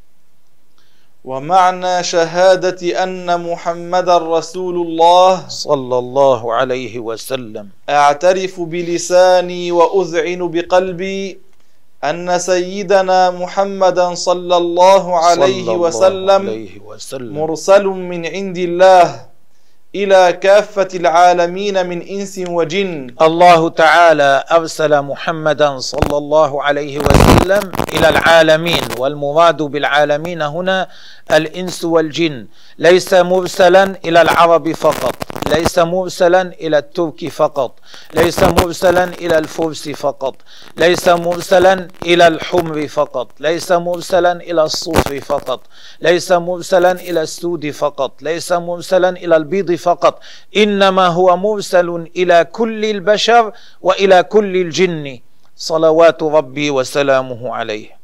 ومعنى 1.23 2.03
شهادة 2.03 3.03
أن 3.03 3.27
محمد 3.43 4.09
رسول 4.09 4.75
الله 4.88 5.47
صلى 5.47 5.97
الله 5.99 6.53
عليه 6.53 6.99
وسلم. 6.99 7.69
أعترف 7.89 8.59
بلساني 8.59 9.71
وأذعن 9.71 10.41
بقلبي 10.51 11.39
أن 12.03 12.39
سيدنا 12.39 13.31
محمدا 13.31 14.15
صلى 14.15 14.57
الله 14.57 15.17
عليه 15.17 15.65
صلى 15.65 15.75
الله 15.75 15.88
وسلم 15.88 16.41
عليه 16.49 16.79
وسلم. 16.79 17.33
مرسل 17.35 17.85
من 17.85 18.25
عند 18.25 18.57
الله. 18.57 19.28
إلى 19.96 20.34
كافة 20.34 20.88
العالمين 20.93 21.86
من 21.86 22.01
إنس 22.01 22.41
وجن. 22.48 23.15
الله 23.22 23.69
تعالى 23.69 24.43
أرسل 24.51 25.01
محمدا 25.01 25.79
صلى 25.79 26.17
الله 26.17 26.63
عليه 26.63 27.00
وسلم 27.00 27.72
إلى 27.93 28.10
العالمين 28.10 28.81
والمراد 28.98 29.58
بالعالمين 29.58 30.41
هنا 30.41 30.88
الإنس 31.31 31.86
والجن. 31.86 32.48
ليس 32.77 33.13
مرسلا 33.13 33.96
إلى 34.05 34.22
العرب 34.22 34.72
فقط 34.72 35.15
ليس 35.48 35.79
مرسلا 35.79 36.41
إلى 36.41 36.77
الترك 36.77 37.27
فقط. 37.27 37.78
ليس 38.13 38.43
مرسلا 38.43 39.03
إلى 39.03 39.38
الفرس 39.38 39.89
فقط. 39.89 40.36
ليس 40.77 41.08
مرسلا 41.10 41.88
إلى 42.05 42.27
الحمر 42.27 42.88
فقط. 42.88 43.27
ليس 43.39 43.72
مرسلا 43.72 44.31
إلى 44.31 44.63
الصوف 44.63 45.13
فقط. 45.13 45.62
ليس 46.01 46.31
مرسلا 46.31 46.91
إلى 46.91 47.22
السود 47.22 47.72
فقط. 47.72 48.22
ليس 48.22 48.51
مرسلا 48.51 49.10
إلى 49.10 49.36
البيض 49.36 49.72
فقط. 49.75 50.19
إنما 50.58 51.08
هو 51.08 51.38
مرسل 51.38 52.10
إلى 52.15 52.46
كل 52.51 52.86
البشر 52.86 53.51
وإلى 53.81 54.24
كل 54.24 54.55
الجن. 54.55 55.19
صلوات 55.55 56.24
ربي 56.24 56.69
وسلامه 56.69 57.55
عليه. 57.55 57.99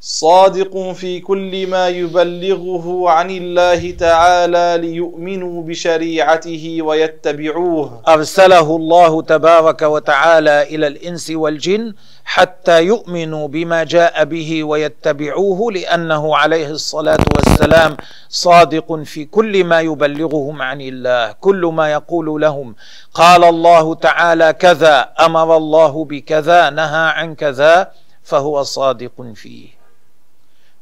صادق 0.00 0.92
في 0.92 1.20
كل 1.20 1.66
ما 1.66 1.88
يبلغه 1.88 3.10
عن 3.10 3.30
الله 3.30 3.90
تعالى 3.90 4.78
ليؤمنوا 4.80 5.62
بشريعته 5.62 6.78
ويتبعوه. 6.82 8.02
أرسله 8.08 8.76
الله 8.76 9.22
تبارك 9.22 9.82
وتعالى 9.82 10.62
إلى 10.62 10.86
الإنس 10.86 11.30
والجن 11.30 11.94
حتى 12.24 12.82
يؤمنوا 12.82 13.48
بما 13.48 13.84
جاء 13.84 14.24
به 14.24 14.64
ويتبعوه 14.64 15.72
لأنه 15.72 16.36
عليه 16.36 16.70
الصلاة 16.70 17.24
والسلام 17.36 17.96
صادق 18.28 18.94
في 19.04 19.24
كل 19.24 19.64
ما 19.64 19.80
يبلغهم 19.80 20.62
عن 20.62 20.80
الله 20.80 21.32
كل 21.32 21.62
ما 21.74 21.92
يقول 21.92 22.40
لهم. 22.40 22.74
قال 23.14 23.44
الله 23.44 23.94
تعالى 23.94 24.52
كذا 24.52 25.08
أمر 25.20 25.56
الله 25.56 26.04
بكذا 26.04 26.70
نهى 26.70 27.06
عن 27.16 27.34
كذا 27.34 27.90
فهو 28.22 28.62
صادق 28.62 29.22
فيه. 29.34 29.75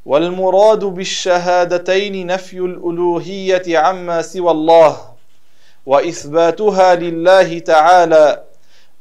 والمراد 0.06 0.84
بالشهادتين 0.84 2.26
نفي 2.26 2.58
الألوهية 2.58 3.78
عما 3.78 4.22
سوى 4.22 4.50
الله 4.50 4.96
وإثباتها 5.86 6.94
لله 6.94 7.58
تعالى 7.58 8.42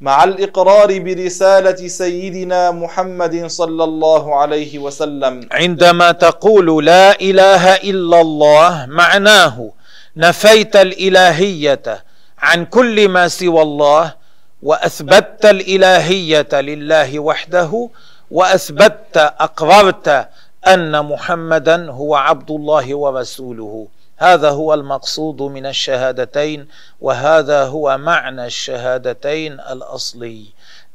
مع 0.00 0.24
الإقرار 0.24 0.98
برسالة 0.98 1.88
سيدنا 1.88 2.70
محمد 2.70 3.46
صلى 3.46 3.84
الله 3.84 4.34
عليه 4.36 4.78
وسلم. 4.78 5.48
عندما 5.52 6.12
تقول 6.12 6.84
لا 6.84 7.20
إله 7.20 7.74
إلا 7.74 8.20
الله 8.20 8.86
معناه 8.88 9.70
نفيت 10.16 10.76
الإلهية 10.76 12.04
عن 12.38 12.64
كل 12.64 13.08
ما 13.08 13.28
سوى 13.28 13.62
الله 13.62 14.14
واثبتت 14.62 15.44
الإلهية 15.46 16.48
لله 16.52 17.18
وحده 17.18 17.88
واثبتت 18.30 19.16
أقررت 19.16 20.28
أن 20.66 21.04
محمدا 21.04 21.90
هو 21.90 22.14
عبد 22.14 22.50
الله 22.50 22.94
ورسوله. 22.94 23.86
هذا 24.16 24.50
هو 24.50 24.74
المقصود 24.74 25.42
من 25.42 25.66
الشهادتين 25.66 26.68
وهذا 27.00 27.64
هو 27.64 27.98
معنى 27.98 28.46
الشهادتين 28.46 29.52
الأصلي. 29.52 30.46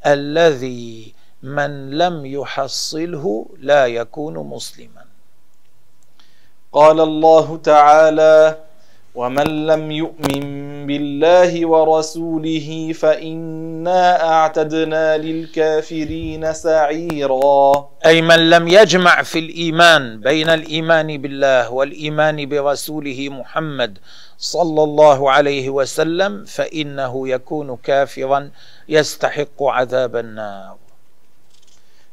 الذي 0.05 1.13
من 1.43 1.89
لم 1.89 2.25
يحصله 2.25 3.45
لا 3.59 3.85
يكون 3.85 4.33
مسلما. 4.33 5.05
قال 6.73 6.99
الله 6.99 7.57
تعالى 7.57 8.57
ومن 9.15 9.65
لم 9.67 9.91
يؤمن 9.91 10.43
بالله 10.87 11.65
ورسوله 11.65 12.93
فإنا 12.93 14.29
أعتدنا 14.29 15.17
للكافرين 15.17 16.53
سعيرا. 16.53 17.89
أي 18.05 18.21
من 18.21 18.49
لم 18.49 18.67
يجمع 18.67 19.23
في 19.23 19.39
الإيمان 19.39 20.19
بين 20.19 20.49
الإيمان 20.49 21.17
بالله 21.21 21.71
والإيمان 21.71 22.49
برسوله 22.49 23.29
محمد 23.29 23.97
صلى 24.37 24.83
الله 24.83 25.31
عليه 25.31 25.69
وسلم 25.69 26.45
فإنه 26.45 27.27
يكون 27.27 27.77
كافرا 27.83 28.51
يستحق 28.89 29.63
عذاب 29.63 30.15
النار. 30.15 30.77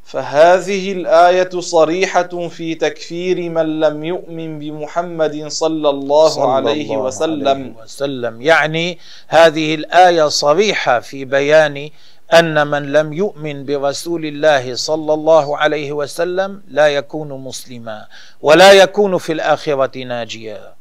فهذه 0.07 0.92
الآية 0.92 1.51
صريحة 1.61 2.49
في 2.49 2.75
تكفير 2.75 3.51
من 3.51 3.81
لم 3.81 4.05
يؤمن 4.05 4.59
بمحمد 4.59 5.47
صلى 5.49 5.88
الله 5.90 6.29
صلى 6.29 6.53
عليه 6.53 6.95
الله 6.95 6.99
وسلم. 6.99 7.49
عليه 7.49 7.73
وسلم. 7.83 8.42
يعني 8.42 8.99
هذه 9.29 9.75
الآية 9.75 10.29
صريحة 10.29 11.01
في 11.01 11.25
بيان 11.25 11.90
أن 12.35 12.66
من 12.66 12.92
لم 12.92 13.12
يؤمن 13.12 13.64
برسول 13.66 14.25
الله 14.27 14.75
صلى 14.75 15.14
الله 15.14 15.57
عليه 15.59 15.92
وسلم 15.92 16.62
لا 16.69 16.88
يكون 16.88 17.29
مسلما 17.45 18.07
ولا 18.42 18.73
يكون 18.73 19.19
في 19.19 19.33
الآخرة 19.33 20.05
ناجيا. 20.05 20.73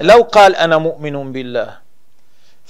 لو 0.00 0.22
قال 0.22 0.56
أنا 0.56 0.78
مؤمن 0.78 1.32
بالله 1.32 1.81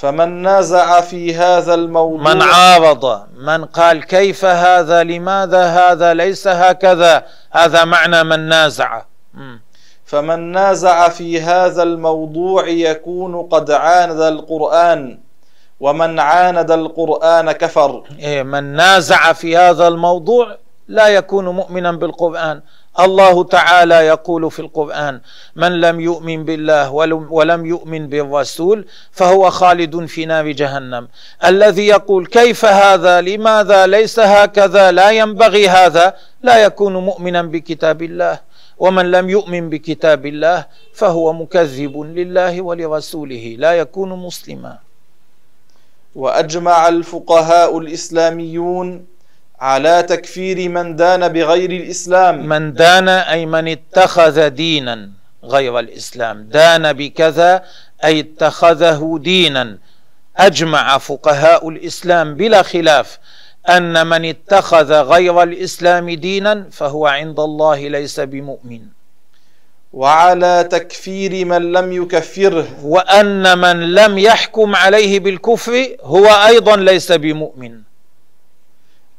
فمن 0.03 0.43
نازع 0.43 1.01
في 1.01 1.35
هذا 1.35 1.75
الموضوع 1.75 2.35
من 2.35 2.43
عارض 2.43 3.23
من 3.37 3.65
قال 3.65 4.05
كيف 4.07 4.45
هذا 4.45 5.03
لماذا 5.03 5.65
هذا 5.67 6.15
ليس 6.15 6.49
هكذا 6.49 7.25
هذا 7.51 7.85
معنى 7.85 8.25
من 8.25 8.41
نازع. 8.49 9.03
فمن 10.05 10.53
نازع 10.53 11.09
في 11.09 11.41
هذا 11.41 11.83
الموضوع 11.83 12.69
يكون 12.69 13.43
قد 13.43 13.71
عاند 13.71 14.21
القرآن 14.21 15.19
ومن 15.81 16.19
عاند 16.19 16.71
القرآن 16.71 17.53
كفر. 17.53 18.03
إيه، 18.19 18.43
من 18.43 18.65
نازع 18.65 19.33
في 19.33 19.57
هذا 19.57 19.89
الموضوع 19.89 20.57
لا 20.89 21.09
يكون 21.09 21.49
مؤمنا 21.49 21.93
بالقرآن. 21.93 22.63
الله 23.01 23.45
تعالى 23.45 23.95
يقول 23.95 24.51
في 24.51 24.61
القرآن 24.61 25.21
من 25.57 25.81
لم 25.81 26.01
يؤمن 26.01 26.45
بالله 26.45 26.91
ولم, 27.31 27.67
يؤمن 27.67 28.09
بالرسول 28.09 28.85
فهو 29.13 29.51
خالد 29.51 30.07
في 30.07 30.27
نار 30.27 30.51
جهنم. 30.53 31.09
الذي 31.45 31.87
يقول 31.87 32.27
كيف 32.27 32.65
هذا؟ 32.65 33.21
لماذا 33.21 33.87
ليس 33.87 34.21
هكذا؟ 34.21 34.93
لا 34.93 35.11
ينبغي 35.11 35.69
هذا. 35.69 36.15
لا 36.43 36.57
يكون 36.65 36.97
مؤمنا 36.97 37.43
بكتاب 37.43 38.03
الله 38.03 38.41
ومن 38.79 39.11
لم 39.11 39.31
يؤمن 39.31 39.71
بكتاب 39.71 40.27
الله 40.27 40.67
فهو 40.95 41.33
مكذب 41.33 42.01
لله 42.01 42.63
ولرسوله. 42.63 43.57
لا 43.59 43.73
يكون 43.73 44.11
مسلما. 44.13 44.79
وأجمع 46.15 46.89
الفقهاء 46.89 47.79
الإسلاميون 47.79 49.07
على 49.63 50.03
تكفير 50.03 50.69
من 50.69 50.97
دان 50.97 51.29
بغير 51.29 51.71
الإسلام. 51.71 52.49
من 52.49 52.73
دان 52.75 53.09
أي 53.09 53.47
من 53.47 53.69
اتخذ 53.69 54.49
دينا 54.49 55.11
غير 55.45 55.79
الإسلام. 55.79 56.49
دان 56.49 56.93
بكذا 56.93 57.63
أي 58.05 58.21
اتخذه 58.21 59.19
دينا. 59.23 59.79
أجمع 60.37 60.99
فقهاء 60.99 61.69
الإسلام 61.69 62.35
بلا 62.35 62.63
خلاف 62.63 63.19
أن 63.69 64.07
من 64.07 64.25
اتخذ 64.25 64.93
غير 64.93 65.43
الإسلام 65.43 66.11
دينا 66.11 66.67
فهو 66.73 67.07
عند 67.07 67.41
الله 67.41 67.89
ليس 67.89 68.21
بمؤمن. 68.21 68.83
وعلى 69.93 70.69
تكفير 70.71 71.45
من 71.45 71.73
لم 71.73 71.93
يكفره. 71.93 72.69
وأن 72.85 73.59
من 73.59 73.95
لم 73.95 74.19
يحكم 74.19 74.77
عليه 74.77 75.21
بالكفر 75.21 75.97
هو 76.03 76.27
أيضا 76.27 76.77
ليس 76.77 77.13
بمؤمن. 77.13 77.92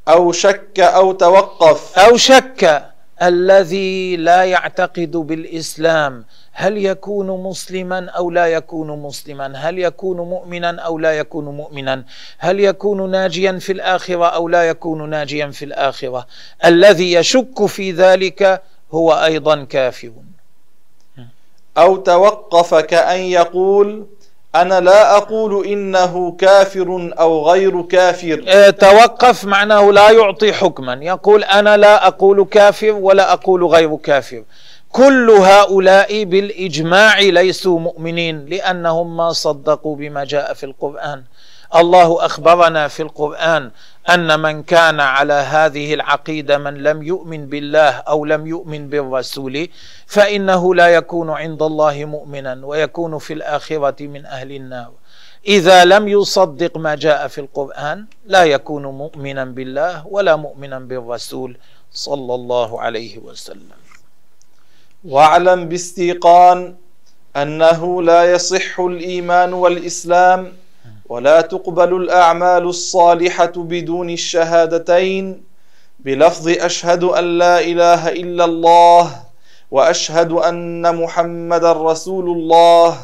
أو 0.07 0.31
شك 0.31 0.79
أو 0.79 1.11
توقف. 1.11 1.99
أو 1.99 2.17
شك 2.17 2.89
الذي 3.21 4.15
لا 4.15 4.43
يعتقد 4.43 5.11
بالإسلام 5.11 6.25
هل 6.51 6.77
يكون 6.77 7.43
مسلما 7.43 8.09
أو 8.09 8.31
لا 8.31 8.47
يكون 8.47 9.01
مسلما؟ 9.01 9.53
هل 9.55 9.79
يكون 9.79 10.17
مؤمنا 10.17 10.81
أو 10.81 10.99
لا 10.99 11.13
يكون 11.13 11.45
مؤمنا؟ 11.45 12.03
هل 12.37 12.59
يكون 12.59 13.11
ناجيا 13.11 13.59
في 13.59 13.71
الآخرة 13.71 14.25
أو 14.25 14.47
لا 14.49 14.63
يكون 14.63 15.09
ناجيا 15.09 15.47
في 15.47 15.65
الآخرة؟ 15.65 16.27
الذي 16.65 17.13
يشك 17.13 17.65
في 17.65 17.91
ذلك 17.91 18.61
هو 18.91 19.13
أيضا 19.13 19.63
كافر. 19.63 20.11
أو 21.77 21.97
توقف 21.97 22.75
كأن 22.75 23.19
يقول 23.19 24.07
أنا 24.55 24.79
لا 24.79 25.17
أقول 25.17 25.65
إنه 25.65 26.35
كافر 26.39 27.13
أو 27.19 27.49
غير 27.49 27.81
كافر. 27.81 28.43
آه، 28.47 28.69
توقف 28.69 29.45
معناه 29.45 29.91
لا 29.91 30.11
يعطي 30.11 30.53
حكما. 30.53 30.93
يقول 31.01 31.43
أنا 31.43 31.77
لا 31.77 32.07
أقول 32.07 32.45
كافر 32.51 32.91
ولا 32.91 33.33
أقول 33.33 33.65
غير 33.65 33.95
كافر. 33.95 34.43
كل 34.91 35.29
هؤلاء 35.29 36.23
بالإجماع 36.23 37.19
ليسوا 37.19 37.79
مؤمنين 37.79 38.45
لأنهم 38.45 39.17
ما 39.17 39.31
صدقوا 39.31 39.95
بما 39.95 40.23
جاء 40.23 40.53
في 40.53 40.65
القرآن. 40.65 41.23
الله 41.75 42.25
أخبرنا 42.25 42.87
في 42.87 43.03
القرآن. 43.03 43.71
أن 44.09 44.39
من 44.39 44.63
كان 44.63 44.99
على 44.99 45.33
هذه 45.33 45.93
العقيدة 45.93 46.57
من 46.57 46.73
لم 46.83 47.03
يؤمن 47.03 47.47
بالله 47.47 47.89
أو 47.89 48.25
لم 48.25 48.47
يؤمن 48.47 48.89
بالرسول 48.89 49.69
فإنه 50.07 50.75
لا 50.75 50.87
يكون 50.87 51.29
عند 51.29 51.61
الله 51.63 52.05
مؤمنا 52.05 52.59
ويكون 52.63 53.17
في 53.17 53.33
الآخرة 53.33 54.07
من 54.07 54.25
أهل 54.25 54.51
النار. 54.51 54.91
إذا 55.47 55.85
لم 55.85 56.07
يصدق 56.07 56.77
ما 56.77 56.95
جاء 56.95 57.27
في 57.27 57.41
القرآن 57.41 58.05
لا 58.25 58.43
يكون 58.43 58.85
مؤمنا 58.85 59.45
بالله 59.45 60.07
ولا 60.07 60.35
مؤمنا 60.35 60.79
بالرسول 60.79 61.57
صلى 61.91 62.35
الله 62.35 62.81
عليه 62.81 63.17
وسلم. 63.17 63.79
واعلم 65.05 65.69
باستيقان 65.69 66.75
أنه 67.35 68.01
لا 68.03 68.31
يصح 68.33 68.79
الإيمان 68.79 69.53
والإسلام 69.53 70.51
ولا 71.13 71.41
تقبل 71.41 71.93
الأعمال 71.95 72.63
الصالحة 72.63 73.53
بدون 73.55 74.09
الشهادتين. 74.09 75.43
بلفظ 75.99 76.47
أشهد 76.49 77.03
أن 77.03 77.37
لا 77.37 77.59
إله 77.61 78.09
إلا 78.09 78.45
الله 78.45 79.03
وأشهد 79.71 80.31
أن 80.31 80.95
محمدا 80.95 81.71
رسول 81.71 82.27
الله 82.37 82.97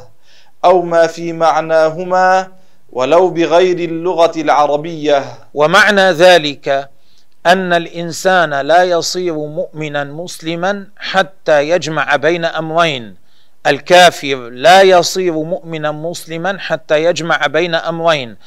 أو 0.65 0.81
ما 0.81 1.07
في 1.07 1.33
معناهما 1.33 2.47
ولو 2.89 3.29
بغير 3.29 3.77
اللغة 3.77 4.41
العربية. 4.41 5.23
ومعنى 5.53 6.11
ذلك 6.11 6.89
أن 7.45 7.73
الإنسان 7.73 8.53
لا 8.61 8.83
يصير 8.83 9.33
مؤمنا 9.33 10.03
مسلما 10.03 10.87
حتى 10.97 11.69
يجمع 11.69 12.15
بين 12.15 12.45
أمرين. 12.45 13.15
الكافر 13.67 14.49
لا 14.49 14.81
يصير 14.81 15.33
مؤمنا 15.33 15.91
مسلما 15.91 16.59
حتى 16.59 17.03
يجمع 17.03 17.47
بين 17.47 17.75
أمرين. 17.75 18.37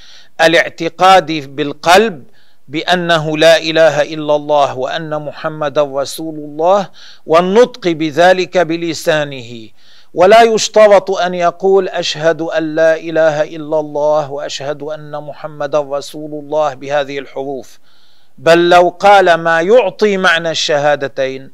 الاعتقاد 0.40 1.56
بالقلب 1.56 2.24
بأنه 2.68 3.38
لا 3.38 3.56
إله 3.56 4.02
إلا 4.02 4.36
الله 4.36 4.78
وأن 4.78 5.22
محمدا 5.22 5.82
رسول 5.82 6.34
الله 6.34 6.88
والنطق 7.26 7.88
بذلك 7.88 8.58
بلسانه. 8.58 9.68
ولا 10.14 10.42
يشترط 10.42 11.10
أن 11.10 11.34
يقول 11.34 11.88
أشهد 11.88 12.40
أن 12.42 12.74
لا 12.74 12.96
إله 12.96 13.42
إلا 13.42 13.80
الله 13.80 14.30
وأشهد 14.30 14.82
أن 14.82 15.22
محمدا 15.22 15.80
رسول 15.80 16.30
الله 16.30 16.74
بهذه 16.74 17.18
الحروف. 17.18 17.78
بل 18.38 18.68
لو 18.68 18.88
قال 18.88 19.34
ما 19.34 19.60
يعطي 19.60 20.16
معنى 20.16 20.50
الشهادتين. 20.50 21.50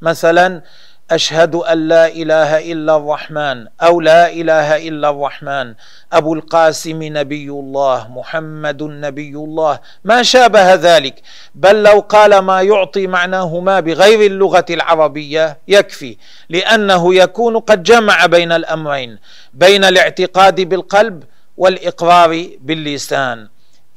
مثلا 0.00 0.62
أشهد 1.10 1.54
أن 1.54 1.88
لا 1.88 2.06
إله 2.08 2.72
إلا 2.72 2.96
الرحمن 2.96 3.66
أو 3.80 4.00
لا 4.00 4.32
إله 4.32 4.88
إلا 4.88 5.10
الرحمن. 5.10 5.74
أبو 6.12 6.34
القاسم 6.34 7.00
نبي 7.02 7.48
الله 7.50 8.08
محمد 8.08 8.82
نبي 8.82 9.34
الله. 9.34 9.78
ما 10.04 10.22
شابه 10.22 10.74
ذلك. 10.74 11.22
بل 11.54 11.82
لو 11.82 12.00
قال 12.00 12.38
ما 12.38 12.62
يعطي 12.62 13.06
معناهما 13.06 13.80
بغير 13.80 14.20
اللغة 14.20 14.64
العربية 14.70 15.58
يكفي 15.68 16.16
لأنه 16.48 17.14
يكون 17.14 17.58
قد 17.58 17.82
جمع 17.82 18.26
بين 18.26 18.52
الأمرين 18.52 19.18
بين 19.54 19.84
الاعتقاد 19.84 20.60
بالقلب 20.60 21.22
والإقرار 21.56 22.46
باللسان. 22.60 23.48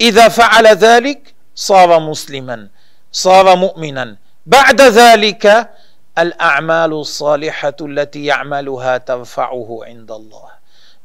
إذا 0.01 0.27
فعل 0.27 0.67
ذلك 0.67 1.33
صار 1.55 1.99
مسلما 1.99 2.67
صار 3.11 3.55
مؤمنا. 3.55 4.15
بعد 4.45 4.81
ذلك 4.81 5.69
الأعمال 6.17 6.93
الصالحة 6.93 7.75
التي 7.81 8.25
يعملها 8.25 8.97
ترفعه 8.97 9.79
عند 9.83 10.11
الله. 10.11 10.49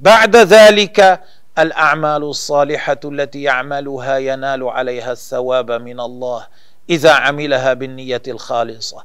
بعد 0.01 0.37
ذلك 0.37 1.21
الأعمال 1.59 2.23
الصالحة 2.23 3.01
التي 3.05 3.42
يعملها 3.42 4.19
ينال 4.19 4.69
عليها 4.69 5.12
الثواب 5.12 5.71
من 5.73 6.01
الله 6.01 6.47
إذا 6.90 7.12
عملها 7.12 7.73
بالنية 7.73 8.23
الخالصة. 8.29 9.05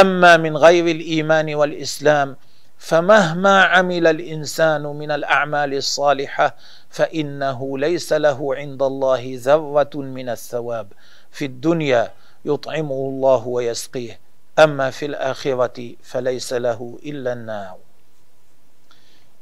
أما 0.00 0.36
من 0.36 0.56
غير 0.56 0.86
الإيمان 0.86 1.54
والإسلام 1.54 2.36
فمهما 2.78 3.62
عمل 3.64 4.06
الإنسان 4.06 4.82
من 4.82 5.10
الأعمال 5.10 5.74
الصالحة 5.74 6.56
فإنه 6.90 7.78
ليس 7.78 8.12
له 8.12 8.54
عند 8.54 8.82
الله 8.82 9.38
ذرة 9.40 9.90
من 9.94 10.28
الثواب. 10.28 10.92
في 11.30 11.44
الدنيا 11.44 12.12
يطعمه 12.44 12.94
الله 12.94 13.48
ويسقيه. 13.48 14.23
أما 14.58 14.90
في 14.90 15.06
الآخرة 15.06 15.92
فليس 16.02 16.52
له 16.52 16.98
إلا 17.06 17.32
النار. 17.32 17.76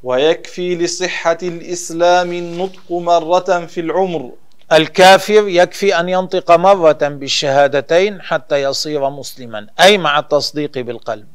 ويكفي 0.02 0.74
لصحة 0.74 1.38
الإسلام 1.42 2.32
النطق 2.32 2.92
مرة 2.92 3.66
في 3.66 3.80
العمر. 3.80 4.30
الكافر 4.72 5.48
يكفي 5.48 6.00
أن 6.00 6.08
ينطق 6.08 6.50
مرة 6.52 6.98
بالشهادتين 7.02 8.22
حتى 8.22 8.62
يصير 8.62 9.10
مسلما 9.10 9.66
أي 9.80 9.98
مع 9.98 10.18
التصديق 10.18 10.78
بالقلب. 10.78 11.28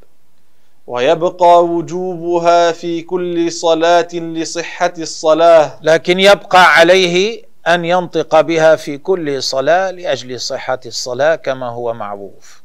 ويبقى 0.87 1.65
وجوبها 1.65 2.71
في 2.71 3.01
كل 3.01 3.51
صلاة 3.51 4.07
لصحة 4.13 4.93
الصلاة. 4.97 5.79
لكن 5.81 6.19
يبقى 6.19 6.73
عليه 6.75 7.43
أن 7.67 7.85
ينطق 7.85 8.41
بها 8.41 8.75
في 8.75 8.97
كل 8.97 9.43
صلاة 9.43 9.91
لأجل 9.91 10.39
صحة 10.39 10.79
الصلاة 10.85 11.35
كما 11.35 11.69
هو 11.69 11.93
معروف. 11.93 12.61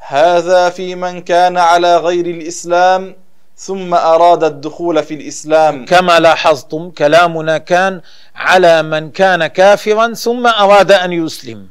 هذا 0.00 0.70
في 0.70 0.94
من 0.94 1.20
كان 1.20 1.56
على 1.58 1.96
غير 1.96 2.26
الإسلام 2.26 3.16
ثم 3.56 3.94
أراد 3.94 4.44
الدخول 4.44 5.02
في 5.02 5.14
الإسلام. 5.14 5.84
كما 5.84 6.20
لاحظتم 6.20 6.90
كلامنا 6.90 7.58
كان 7.58 8.00
على 8.36 8.82
من 8.82 9.10
كان 9.10 9.46
كافرا 9.46 10.14
ثم 10.14 10.46
أراد 10.46 10.92
أن 10.92 11.12
يسلم. 11.12 11.66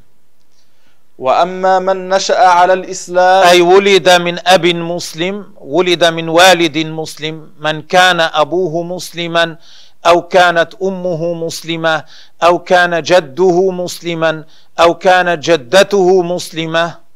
وأما 1.20 1.80
من 1.80 2.10
نشأ 2.10 2.39
على 2.39 2.74
الإسلام 2.74 3.48
أي 3.48 3.62
ولد 3.62 4.10
من 4.10 4.48
أب 4.48 4.65
مسلم 4.65 5.46
ولد 5.62 6.04
من 6.06 6.30
والد 6.30 6.78
مسلم 6.78 7.50
من 7.60 7.82
كان 7.82 8.20
أبوه 8.20 8.84
مسلما 8.84 9.58
أو 10.06 10.22
كانت 10.22 10.70
أمه 10.84 11.34
مسلمة 11.34 12.04
أو 12.44 12.60
كان 12.60 13.02
جده 13.02 13.72
مسلما 13.72 14.44
أو 14.80 14.94
كانت 14.94 15.44
جدته 15.44 16.22
مسلمة 16.22 17.09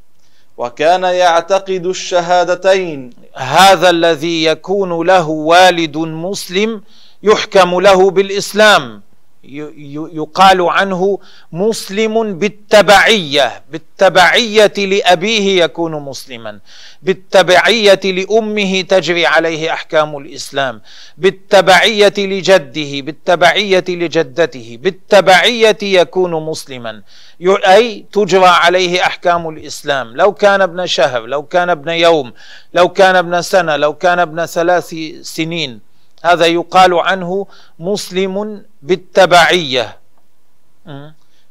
وكان 0.57 1.03
يعتقد 1.03 1.85
الشهادتين. 1.85 3.09
هذا 3.35 3.89
الذي 3.89 4.43
يكون 4.43 5.07
له 5.07 5.29
والد 5.29 5.97
مسلم 5.97 6.81
يحكم 7.23 7.79
له 7.79 8.09
بالإسلام. 8.11 9.01
يقال 9.43 10.62
عنه 10.62 11.19
مسلم 11.51 12.38
بالتبعية 12.39 13.63
بالتبعية 13.71 14.73
لأبيه 14.77 15.63
يكون 15.63 15.91
مسلما 15.91 16.60
بالتبعية 17.03 17.99
لأمه 18.03 18.82
تجري 18.82 19.25
عليه 19.25 19.73
أحكام 19.73 20.17
الإسلام 20.17 20.82
بالتبعية 21.17 22.13
لجده 22.17 23.01
بالتبعية 23.01 23.84
لجدته 23.89 24.77
بالتبعية 24.82 25.77
يكون 25.82 26.45
مسلما 26.45 27.01
أي 27.47 28.06
تجرى 28.12 28.45
عليه 28.47 29.01
أحكام 29.01 29.49
الإسلام. 29.49 30.17
لو 30.17 30.34
كان 30.34 30.62
ابن 30.62 30.86
شهر 30.86 31.25
لو 31.25 31.43
كان 31.43 31.69
ابن 31.69 31.89
يوم 31.89 32.34
لو 32.73 32.89
كان 32.89 33.15
ابن 33.15 33.41
سنة 33.41 33.75
لو 33.75 33.93
كان 33.93 34.19
ابن 34.19 34.45
ثلاث 34.45 34.95
سنين 35.21 35.92
هذا 36.23 36.45
يقال 36.45 36.93
عنه 36.93 37.47
مسلم 37.79 38.65
بالتبعية. 38.81 39.97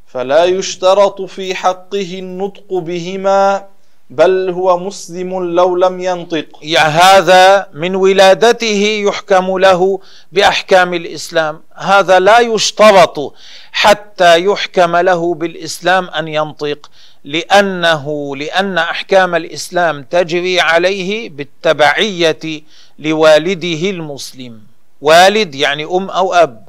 فلا 0.07 0.45
يشترط 0.45 1.23
في 1.23 1.55
حقه 1.55 2.19
النطق 2.19 2.75
بهما 2.75 3.65
بل 4.11 4.51
هو 4.51 4.79
مسلم 4.79 5.45
لو 5.55 5.77
لم 5.77 6.01
ينطق. 6.01 6.47
يعني 6.63 6.93
هذا 6.93 7.67
من 7.73 7.97
ولادته 7.97 9.03
يحكم 9.07 9.59
له 9.59 10.01
بأحكام 10.33 10.95
الإسلام. 10.95 11.61
هذا 11.75 12.19
لا 12.19 12.39
يشترط 12.39 13.35
حتى 13.73 14.45
يحكم 14.45 14.97
له 14.97 15.35
بالإسلام 15.35 16.09
أن 16.09 16.29
ينطق 16.29 16.91
لأنه 17.25 18.37
لأن 18.37 18.79
أحكام 18.79 19.35
الإسلام 19.35 20.03
تجري 20.03 20.61
عليه 20.61 21.31
بالتبعية 21.31 22.63
لوالده 23.03 23.91
المسلم. 23.91 24.61
والد 25.01 25.55
يعني 25.55 25.85
أم 25.85 26.11
أو 26.11 26.35
أب. 26.35 26.69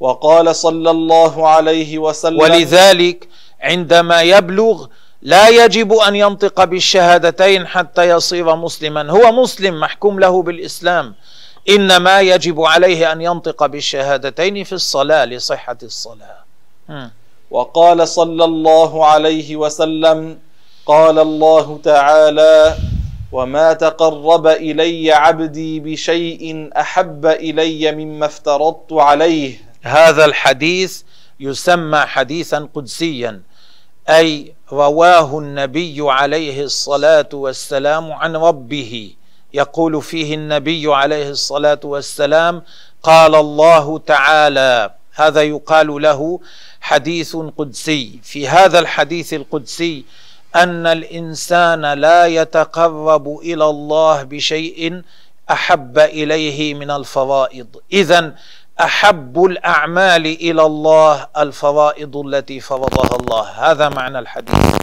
وقال 0.00 0.56
صلى 0.56 0.90
الله 0.90 1.48
عليه 1.48 1.98
وسلم 1.98 2.40
ولذلك 2.40 3.28
عندما 3.60 4.22
يبلغ 4.22 4.86
لا 5.22 5.48
يجب 5.48 5.92
أن 5.92 6.14
ينطق 6.16 6.64
بالشهادتين 6.64 7.66
حتى 7.66 8.08
يصير 8.08 8.56
مسلما. 8.56 9.10
هو 9.10 9.32
مسلم 9.32 9.80
محكوم 9.80 10.20
له 10.20 10.42
بالإسلام. 10.42 11.14
إنما 11.68 12.20
يجب 12.20 12.62
عليه 12.62 13.12
أن 13.12 13.20
ينطق 13.20 13.66
بالشهادتين 13.66 14.64
في 14.64 14.72
الصلاة 14.72 15.24
لصحة 15.24 15.78
الصلاة. 15.82 16.38
وقال 17.50 18.08
صلى 18.08 18.44
الله 18.44 19.06
عليه 19.06 19.56
وسلم 19.56 20.38
قال 20.86 21.18
الله 21.18 21.80
تعالى 21.84 22.76
وما 23.32 23.72
تقرب 23.72 24.46
الي 24.46 25.12
عبدي 25.12 25.80
بشيء 25.80 26.70
احب 26.76 27.26
الي 27.26 27.92
مما 27.92 28.26
افترضت 28.26 28.92
عليه. 28.92 29.58
هذا 29.82 30.24
الحديث 30.24 31.02
يسمى 31.40 31.98
حديثا 31.98 32.68
قدسيا 32.74 33.42
أي 34.08 34.54
رواه 34.72 35.38
النبي 35.38 35.96
عليه 36.00 36.62
الصلاة 36.62 37.28
والسلام 37.32 38.12
عن 38.12 38.36
ربه. 38.36 39.10
يقول 39.54 40.02
فيه 40.02 40.34
النبي 40.34 40.94
عليه 40.94 41.30
الصلاة 41.30 41.80
والسلام 41.84 42.62
قال 43.02 43.34
الله 43.34 43.98
تعالى. 43.98 44.90
هذا 45.14 45.42
يقال 45.42 46.02
له 46.02 46.40
حديث 46.80 47.36
قدسي. 47.36 48.20
في 48.22 48.48
هذا 48.48 48.78
الحديث 48.78 49.34
القدسي 49.34 50.04
أن 50.56 50.86
الإنسان 50.86 51.82
لا 51.92 52.26
يتقرب 52.26 53.38
إلى 53.38 53.64
الله 53.64 54.22
بشيء 54.22 55.02
أحب 55.50 55.98
إليه 55.98 56.74
من 56.74 56.90
الفرائض 56.90 57.66
اذا 57.92 58.34
أحب 58.80 59.44
الأعمال 59.44 60.26
إلى 60.26 60.62
الله 60.62 61.26
الفرائض 61.36 62.16
التي 62.16 62.60
فرضها 62.60 63.16
الله. 63.20 63.42
هذا 63.42 63.88
معنى 63.88 64.18
الحديث. 64.18 64.76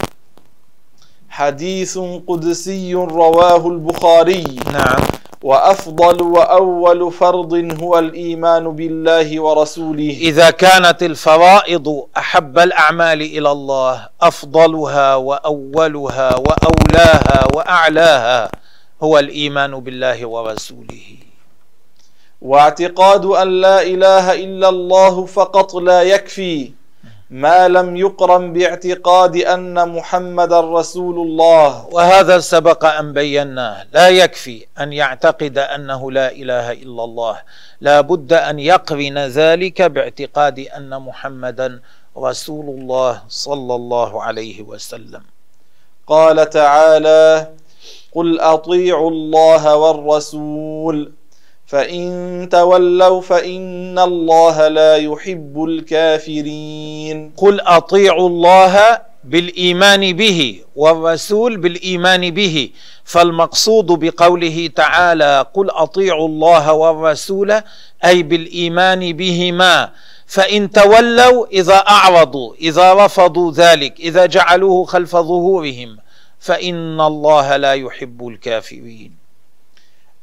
حديث 1.28 1.98
قدسي 2.28 2.94
رواه 2.94 3.68
البخاري. 3.68 4.44
نعم. 4.72 5.02
وأفضل 5.44 6.22
وأول 6.22 7.12
فرض 7.12 7.52
هو 7.82 7.98
الإيمان 7.98 8.64
بالله 8.76 9.40
ورسوله. 9.40 10.16
إذا 10.20 10.50
كانت 10.50 11.02
الفرائض 11.02 12.06
أحب 12.16 12.58
الأعمال 12.58 13.20
إلى 13.22 13.50
الله 13.52 14.08
أفضلها 14.22 15.14
وأولها 15.14 16.36
وأولاها 16.36 17.48
وأعلاها 17.54 18.50
هو 19.02 19.18
الإيمان 19.18 19.80
بالله 19.80 20.26
ورسوله. 20.26 21.06
واعتقاد 22.42 23.24
أن 23.24 23.48
لا 23.60 23.82
إله 23.82 24.32
إلا 24.32 24.68
الله 24.68 25.26
فقط 25.26 25.74
لا 25.74 26.02
يكفي. 26.02 26.72
ما 27.34 27.66
لم 27.68 27.96
يقرن 27.96 28.52
باعتقاد 28.52 29.36
أن 29.36 29.74
محمدا 29.88 30.60
رسول 30.60 31.16
الله. 31.26 31.86
وهذا 31.90 32.38
سبق 32.38 32.84
أن 32.84 33.12
بيناه. 33.12 33.90
لا 33.90 34.08
يكفي 34.08 34.66
أن 34.78 34.92
يعتقد 34.92 35.58
أنه 35.58 36.10
لا 36.12 36.30
إله 36.30 36.72
إلا 36.72 37.04
الله. 37.04 37.36
لا 37.80 38.00
بد 38.00 38.32
أن 38.32 38.58
يقرن 38.58 39.18
ذلك 39.18 39.82
باعتقاد 39.82 40.58
أن 40.78 41.02
محمدا 41.02 41.80
رسول 42.14 42.66
الله 42.78 43.22
صلى 43.28 43.74
الله 43.74 44.22
عليه 44.22 44.62
وسلم. 44.62 45.22
قال 46.06 46.50
تعالى 46.50 47.50
قل 48.14 48.40
أطيعوا 48.40 49.10
الله 49.10 49.76
والرسول 49.76 51.12
فإن 51.74 52.48
تولوا 52.52 53.20
فإن 53.20 53.98
الله 53.98 54.68
لا 54.68 54.96
يحب 54.96 55.64
الكافرين. 55.64 57.32
قل 57.36 57.60
أطيعوا 57.60 58.28
الله 58.28 58.98
بالإيمان 59.24 60.12
به 60.12 60.60
والرسول 60.76 61.56
بالإيمان 61.56 62.30
به 62.30 62.70
فالمقصود 63.04 63.86
بقوله 63.86 64.70
تعالى 64.76 65.46
قل 65.54 65.70
أطيعوا 65.70 66.28
الله 66.28 66.72
والرسول 66.72 67.60
أي 68.04 68.22
بالإيمان 68.22 69.12
بهما. 69.12 69.90
فإن 70.26 70.70
تولوا 70.70 71.46
إذا 71.46 71.76
أعرضوا 71.76 72.54
إذا 72.54 72.94
رفضوا 73.06 73.52
ذلك 73.52 74.00
إذا 74.00 74.26
جعلوه 74.26 74.84
خلف 74.84 75.16
ظهورهم 75.16 75.98
فإن 76.38 77.00
الله 77.00 77.56
لا 77.56 77.72
يحب 77.74 78.28
الكافرين. 78.28 79.23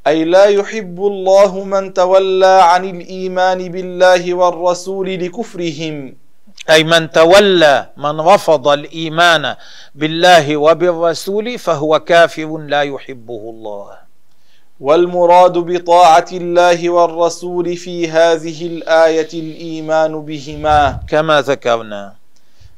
أي 0.06 0.24
لا 0.24 0.44
يحب 0.44 0.98
الله 1.06 1.64
من 1.64 1.94
تولى 1.94 2.60
عن 2.62 2.84
الإيمان 2.84 3.68
بالله 3.68 4.34
والرسول 4.34 5.08
لكفرهم. 5.24 6.16
أي 6.70 6.84
من 6.84 7.10
تولى 7.10 7.86
من 7.96 8.20
رفض 8.20 8.68
الإيمان 8.68 9.54
بالله 9.94 10.56
وبالرسول 10.56 11.58
فهو 11.58 12.00
كافر 12.00 12.58
لا 12.58 12.82
يحبه 12.82 13.42
الله. 13.54 13.88
والمراد 14.80 15.52
بطاعة 15.58 16.26
الله 16.32 16.90
والرسول 16.90 17.76
في 17.76 18.10
هذه 18.10 18.66
الآية 18.66 19.32
الإيمان 19.34 20.24
بهما. 20.24 21.00
كما 21.08 21.40
ذكرنا. 21.40 22.21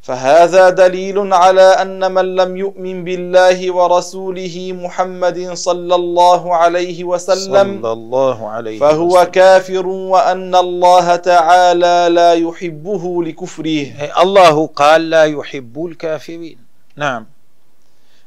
فهذا 0.05 0.71
دليل 0.71 1.33
على 1.33 1.63
أن 1.63 2.13
من 2.13 2.37
لم 2.37 2.57
يؤمن 2.57 3.05
بالله 3.05 3.73
ورسوله 3.73 4.73
محمد 4.73 5.53
صلى 5.53 5.95
الله 5.95 6.55
عليه 6.55 7.05
وسلم 7.05 7.81
صلى 7.83 7.93
الله 7.93 8.49
عليه 8.49 8.79
فهو 8.79 9.07
وسلم. 9.07 9.25
كافر 9.25 9.87
وأن 9.87 10.55
الله 10.55 11.17
تعالى 11.17 12.09
لا 12.11 12.33
يحبه 12.33 13.25
لكفره. 13.25 13.87
الله 14.21 14.67
قال 14.67 15.11
لا 15.11 15.25
يحب 15.25 15.87
الكافرين. 15.87 16.59
نعم. 16.97 17.27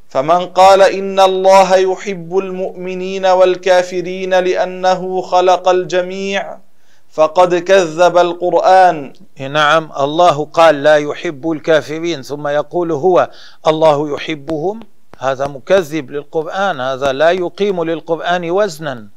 فمن 0.09 0.45
قال 0.45 0.81
إن 0.81 1.19
الله 1.19 1.75
يحب 1.75 2.37
المؤمنين 2.37 3.25
والكافرين 3.25 4.33
لأنه 4.39 5.21
خلق 5.21 5.69
الجميع 5.69 6.57
فقد 7.17 7.55
كذب 7.55 8.17
القرآن. 8.17 9.13
نعم 9.39 9.89
الله 9.99 10.45
قال 10.45 10.83
لا 10.83 10.95
يحب 10.97 11.51
الكافرين 11.51 12.21
ثم 12.21 12.47
يقول 12.47 12.91
هو 12.91 13.29
الله 13.67 13.97
يحبهم؟ 14.13 14.79
هذا 15.19 15.47
مكذب 15.47 16.11
للقرآن 16.11 16.81
هذا 16.81 17.09
لا 17.11 17.31
يقيم 17.31 17.83
للقرآن 17.83 18.51
وزنا 18.51 19.07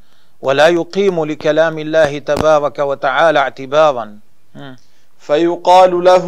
ولا 0.40 0.68
يقيم 0.68 1.24
لكلام 1.24 1.78
الله 1.78 2.18
تبارك 2.18 2.78
وتعالى 2.78 3.38
اعتبارا. 3.38 4.06
فيقال 5.18 6.04
له 6.04 6.26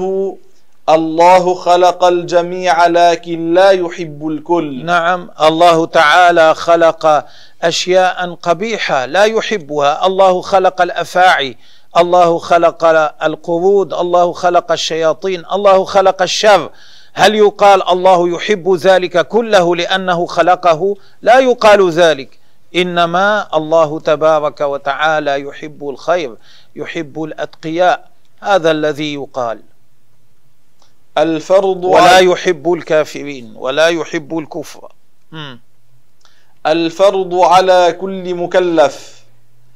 الله 0.89 1.55
خلق 1.55 2.05
الجميع 2.05 2.87
لكن 2.87 3.55
لا 3.55 3.71
يحب 3.71 4.29
الكل. 4.29 4.85
نعم. 4.85 5.31
الله 5.43 5.87
تعالى 5.87 6.55
خلق 6.55 7.25
أشياء 7.63 8.35
قبيحة 8.35 9.07
لا 9.07 9.25
يحبها. 9.25 10.07
الله 10.07 10.41
خلق 10.41 10.83
الأفاعي 10.83 11.57
الله 11.97 12.39
خلق 12.39 12.85
القرود 13.25 13.95
الله 13.95 14.33
خلق 14.33 14.73
الشياطين 14.73 15.43
الله 15.53 15.85
خلق 15.85 16.23
الشر. 16.23 16.71
هل 17.15 17.35
يقال 17.35 17.89
الله 17.89 18.29
يحب 18.29 18.75
ذلك 18.75 19.29
كله 19.29 19.77
لأنه 19.77 20.27
خلقه؟ 20.27 20.97
لا 21.23 21.39
يقال 21.39 21.91
ذلك. 21.91 22.39
إنما 22.77 23.49
الله 23.55 24.01
تبارك 24.01 24.61
وتعالى 24.61 25.41
يحب 25.41 25.89
الخير 25.89 26.35
يحب 26.77 27.23
الأتقياء. 27.23 28.09
هذا 28.41 28.71
الذي 28.71 29.15
يقال. 29.15 29.72
الفرض 31.19 31.85
ولا 31.85 32.19
يحب 32.19 32.73
الكافرين 32.73 33.53
ولا 33.57 33.89
يحب 33.89 34.39
الكفر. 34.39 34.93
م. 35.33 35.57
الفرض 36.67 37.35
على 37.35 37.97
كل 38.01 38.35
مكلف. 38.35 39.23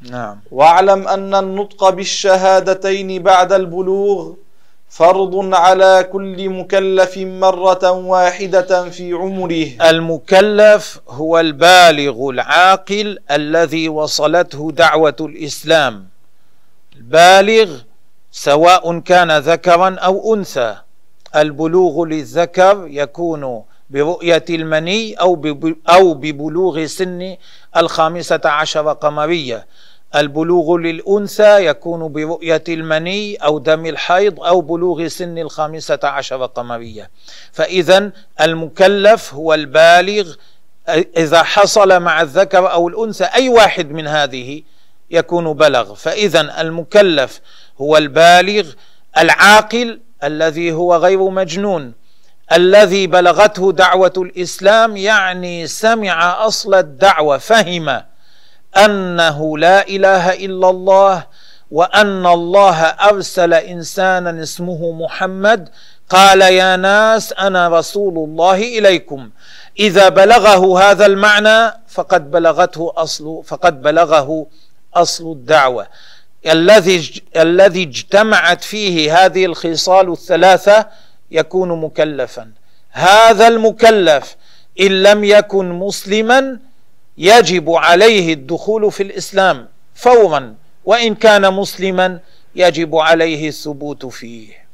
نعم. 0.03 0.41
واعلم 0.51 1.09
أن 1.09 1.35
النطق 1.35 1.89
بالشهادتين 1.91 3.23
بعد 3.23 3.53
البلوغ 3.53 4.33
فرض 4.89 5.55
على 5.55 6.09
كل 6.13 6.51
مكلف 6.51 7.19
مرة 7.19 7.91
واحدة 7.91 8.91
في 8.91 9.13
عمره. 9.13 9.89
المكلف 9.91 11.01
هو 11.09 11.41
البالغ 11.41 12.31
العاقل 12.31 13.19
الذي 13.31 13.89
وصلته 13.89 14.73
دعوة 14.73 15.17
الإسلام. 15.21 16.09
البالغ 16.97 17.79
سواء 18.33 18.99
كان 18.99 19.39
ذكرا 19.39 19.97
أو 19.99 20.35
أنثى. 20.35 20.77
البلوغ 21.37 22.05
للذكر 22.05 22.87
يكون 22.91 23.63
برؤية 23.91 24.45
المني 24.51 25.15
أو 25.15 25.57
أو 25.89 26.15
ببلوغ 26.15 26.87
سن 26.87 27.37
الخامسة 27.77 28.41
عشر 28.45 28.93
قمرية. 28.93 29.67
البلوغ 30.17 30.77
للأنثى 30.77 31.67
يكون 31.67 32.13
برؤية 32.13 32.65
المني 32.69 33.37
أو 33.37 33.59
دم 33.59 33.87
الحيض 33.87 34.41
أو 34.41 34.61
بلوغ 34.61 35.09
سن 35.09 35.39
الخامسة 35.39 35.99
عشر 36.05 36.47
قمرية. 36.47 37.11
فإذا 37.53 38.11
المكلف 38.41 39.35
هو 39.35 39.55
البالغ 39.55 40.35
إذا 41.17 41.43
حصل 41.43 42.01
مع 42.01 42.23
الذكر 42.23 42.73
أو 42.73 42.89
الأنثى 42.89 43.25
أي 43.25 43.49
واحد 43.49 43.91
من 43.91 44.07
هذه 44.07 44.63
يكون 45.11 45.53
بلغ. 45.53 45.95
فإذا 45.95 46.61
المكلف 46.61 47.41
هو 47.81 47.97
البالغ 47.97 48.73
العاقل 49.19 50.01
الذي 50.25 50.73
هو 50.73 50.97
غير 50.97 51.29
مجنون. 51.29 51.93
الذي 52.53 53.07
بلغته 53.07 53.73
دعوة 53.73 54.13
الإسلام 54.17 54.97
يعني 54.97 55.67
سمع 55.67 56.47
أصل 56.47 56.75
الدعوة 56.75 57.39
فهم 57.39 58.03
أنه 58.77 59.59
لا 59.59 59.89
إله 59.89 60.33
إلا 60.33 60.71
الله 60.71 61.27
وأن 61.71 62.27
الله 62.27 62.83
أرسل 62.85 63.55
إنسانا 63.55 64.43
اسمه 64.43 64.93
محمد. 64.93 65.69
قال 66.09 66.41
يا 66.41 66.77
ناس 66.77 67.33
أنا 67.33 67.69
رسول 67.69 68.19
الله 68.19 68.57
إليكم. 68.79 69.31
إذا 69.79 70.09
بلغه 70.09 70.83
هذا 70.83 71.07
المعنى 71.07 71.73
فقد 71.89 72.31
بلغته 72.31 72.93
أصل 72.97 73.43
فقد 73.45 73.83
بلغه 73.83 74.47
أصل 74.95 75.33
الدعوة. 75.33 75.87
الذي 76.47 77.23
الذي 77.37 77.83
اجتمعت 77.83 78.65
فيه 78.65 79.25
هذه 79.27 79.45
الخصال 79.47 80.13
الثلاثة 80.13 80.87
يكون 81.31 81.81
مكلفا. 81.81 82.51
هذا 82.91 83.49
المكلف 83.49 84.37
إن 84.81 85.03
لم 85.03 85.25
يكن 85.25 85.69
مسلما 85.73 86.59
يجب 87.19 87.71
عليه 87.71 88.33
الدخول 88.33 88.93
في 88.93 89.03
الإسلام 89.03 89.69
فورا 89.95 90.55
وإن 90.85 91.15
كان 91.15 91.53
مسلما 91.55 92.19
يجب 92.55 92.97
عليه 92.97 93.49
الثبوت 93.49 94.07
فيه. 94.07 94.67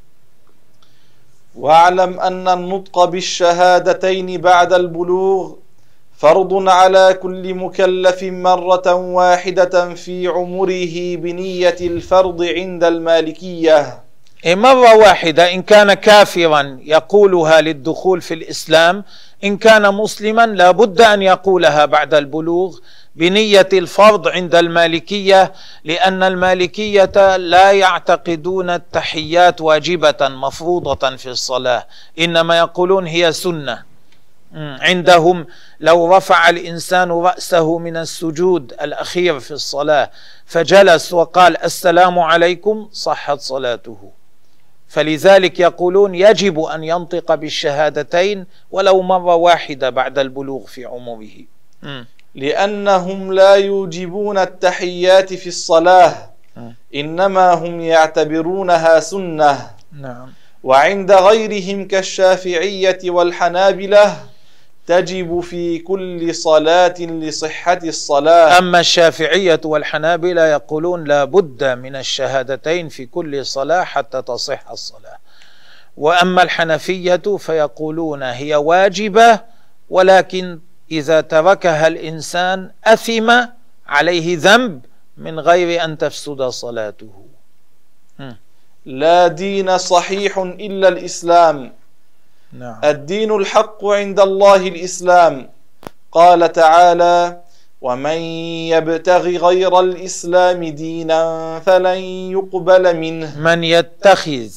واعلم 1.57 2.21
أن 2.21 2.49
النطق 2.49 3.05
بالشهادتين 3.05 4.41
بعد 4.41 4.73
البلوغ 4.73 5.55
فرض 6.23 6.69
على 6.69 7.19
كل 7.23 7.55
مكلف 7.55 8.23
مرة 8.23 8.95
واحدة 8.95 9.95
في 9.95 10.27
عمره 10.27 11.17
بنية 11.17 11.77
الفرض 11.81 12.43
عند 12.43 12.85
المالكية. 12.85 14.03
إيه، 14.45 14.55
مرة 14.55 14.97
واحدة 14.97 15.55
إن 15.55 15.63
كان 15.63 15.95
كافرا 15.95 16.79
يقولها 16.85 17.61
للدخول 17.61 18.21
في 18.21 18.35
الإسلام 18.35 19.05
إن 19.45 19.57
كان 19.57 19.95
مسلما 19.95 20.47
لا 20.47 20.71
بد 20.71 21.01
أن 21.01 21.23
يقولها 21.23 21.85
بعد 21.85 22.15
البلوغ 22.15 22.79
بنية 23.17 23.69
الفرض 23.73 24.29
عند 24.29 24.55
المالكية 24.55 25.53
لأن 25.85 26.23
المالكية 26.23 27.37
لا 27.37 27.73
يعتقدون 27.73 28.71
التحيات 28.71 29.61
واجبة 29.61 30.29
مفروضة 30.29 31.17
في 31.17 31.29
الصلاة 31.29 31.87
إنما 32.19 32.59
يقولون 32.59 33.07
هي 33.07 33.33
سنة. 33.33 33.92
عندهم 34.55 35.47
لو 35.81 36.17
رفع 36.17 36.49
الإنسان 36.49 37.11
رأسه 37.11 37.79
من 37.79 37.97
السجود 37.97 38.73
الأخير 38.73 39.41
في 39.41 39.51
الصلاة 39.51 40.11
فجلس 40.47 41.13
وقال 41.13 41.65
السلام 41.65 42.19
عليكم 42.19 42.89
صحت 42.93 43.41
صلاته. 43.41 44.11
فلذلك 44.89 45.61
يقولون 45.61 46.15
يجب 46.15 46.61
أن 46.61 46.85
ينطق 46.85 47.35
بالشهادتين 47.35 48.47
ولو 48.71 49.03
مرة 49.03 49.35
واحدة 49.35 49.91
بعد 49.91 50.19
البلوغ 50.19 50.67
في 50.67 50.85
عمره. 50.85 51.29
لأنهم 52.35 53.33
لا 53.33 53.55
يوجبون 53.55 54.39
التحيات 54.39 55.35
في 55.35 55.47
الصلاة 55.47 56.31
إنما 56.95 57.53
هم 57.53 57.81
يعتبرونها 57.81 59.01
سنة. 59.01 59.71
نعم. 60.01 60.33
وعند 60.65 61.13
غيرهم 61.13 61.89
كالشافعية 61.89 62.99
والحنابلة 63.05 64.17
تجب 64.87 65.41
في 65.41 65.79
كل 65.79 66.35
صلاة 66.35 66.95
لصحة 67.01 67.79
الصلاة. 67.85 68.59
أما 68.59 68.81
الشافعية 68.81 69.61
والحنابلة 69.65 70.47
يقولون 70.47 71.05
لا 71.05 71.25
بد 71.25 71.65
من 71.65 71.97
الشهادتين 71.97 72.89
في 72.89 73.07
كل 73.07 73.47
صلاة 73.47 73.85
حتى 73.85 74.23
تصح 74.23 74.71
الصلاة. 74.71 75.19
وأما 75.97 76.43
الحنفية 76.43 77.37
فيقولون 77.39 78.23
هي 78.23 78.55
واجبة 78.55 79.41
ولكن 79.91 80.59
إذا 80.91 81.21
تركها 81.21 81.87
الإنسان 81.87 82.71
أثم 82.85 83.33
عليه 83.87 84.37
ذنب 84.39 84.81
من 85.17 85.41
غير 85.41 85.85
أن 85.85 85.99
تفسد 85.99 86.43
صلاته. 86.43 87.13
لا 88.87 89.27
دين 89.29 89.79
صحيح 89.79 90.39
إلا 90.39 90.89
الإسلام. 90.89 91.73
نعم. 92.53 92.81
الدين 92.85 93.31
الحق 93.33 93.85
عند 93.85 94.21
الله 94.21 94.69
الإسلام. 94.69 95.49
قال 96.13 96.53
تعالى 96.53 97.41
ومن 97.81 98.21
يبتغي 98.77 99.37
غير 99.37 99.81
الإسلام 99.81 100.65
دينا 100.65 101.21
فلن 101.67 102.01
يقبل 102.37 102.97
منه. 102.97 103.39
من 103.39 103.65
يتخذ 103.65 104.51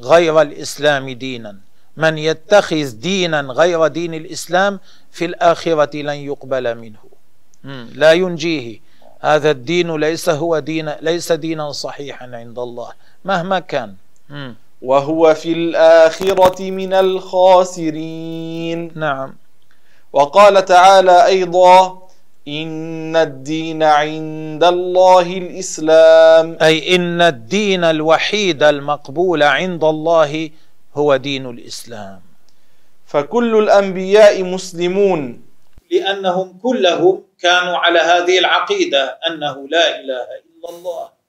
غير 0.00 0.40
الإسلام 0.42 1.10
دينا 1.10 1.56
من 1.96 2.18
يتخذ 2.18 2.90
دينا 2.96 3.40
غير 3.40 3.86
دين 3.86 4.14
الإسلام 4.14 4.80
في 5.12 5.24
الآخرة 5.24 5.96
لن 5.96 6.18
يقبل 6.32 6.74
منه. 6.78 7.02
لا 7.94 8.12
ينجيه. 8.12 8.80
هذا 9.20 9.50
الدين 9.50 9.96
ليس 9.96 10.28
هو 10.28 10.58
دين 10.58 10.88
ليس 11.00 11.32
دينا 11.32 11.72
صحيحا 11.72 12.26
عند 12.32 12.58
الله 12.58 12.90
مهما 13.24 13.58
كان. 13.58 13.94
وهو 14.82 15.34
في 15.34 15.52
الآخرة 15.52 16.70
من 16.70 16.92
الخاسرين. 16.92 18.90
نعم. 18.96 19.34
وقال 20.12 20.64
تعالى 20.64 21.26
أيضا 21.26 22.08
إن 22.48 23.16
الدين 23.16 23.82
عند 23.82 24.64
الله 24.64 25.38
الإسلام. 25.38 26.56
أي 26.62 26.96
إن 26.96 27.20
الدين 27.20 27.84
الوحيد 27.84 28.62
المقبول 28.62 29.42
عند 29.42 29.84
الله 29.84 30.50
هو 30.94 31.16
دين 31.16 31.46
الإسلام. 31.46 32.20
فكل 33.06 33.58
الأنبياء 33.58 34.42
مسلمون. 34.42 35.42
لأنهم 35.90 36.58
كلهم 36.62 37.22
كانوا 37.40 37.76
على 37.76 37.98
هذه 37.98 38.38
العقيدة 38.38 39.18
أنه 39.30 39.68
لا 39.68 40.00
إله 40.00 40.26
إلا 40.42 40.68
الله. 40.68 41.21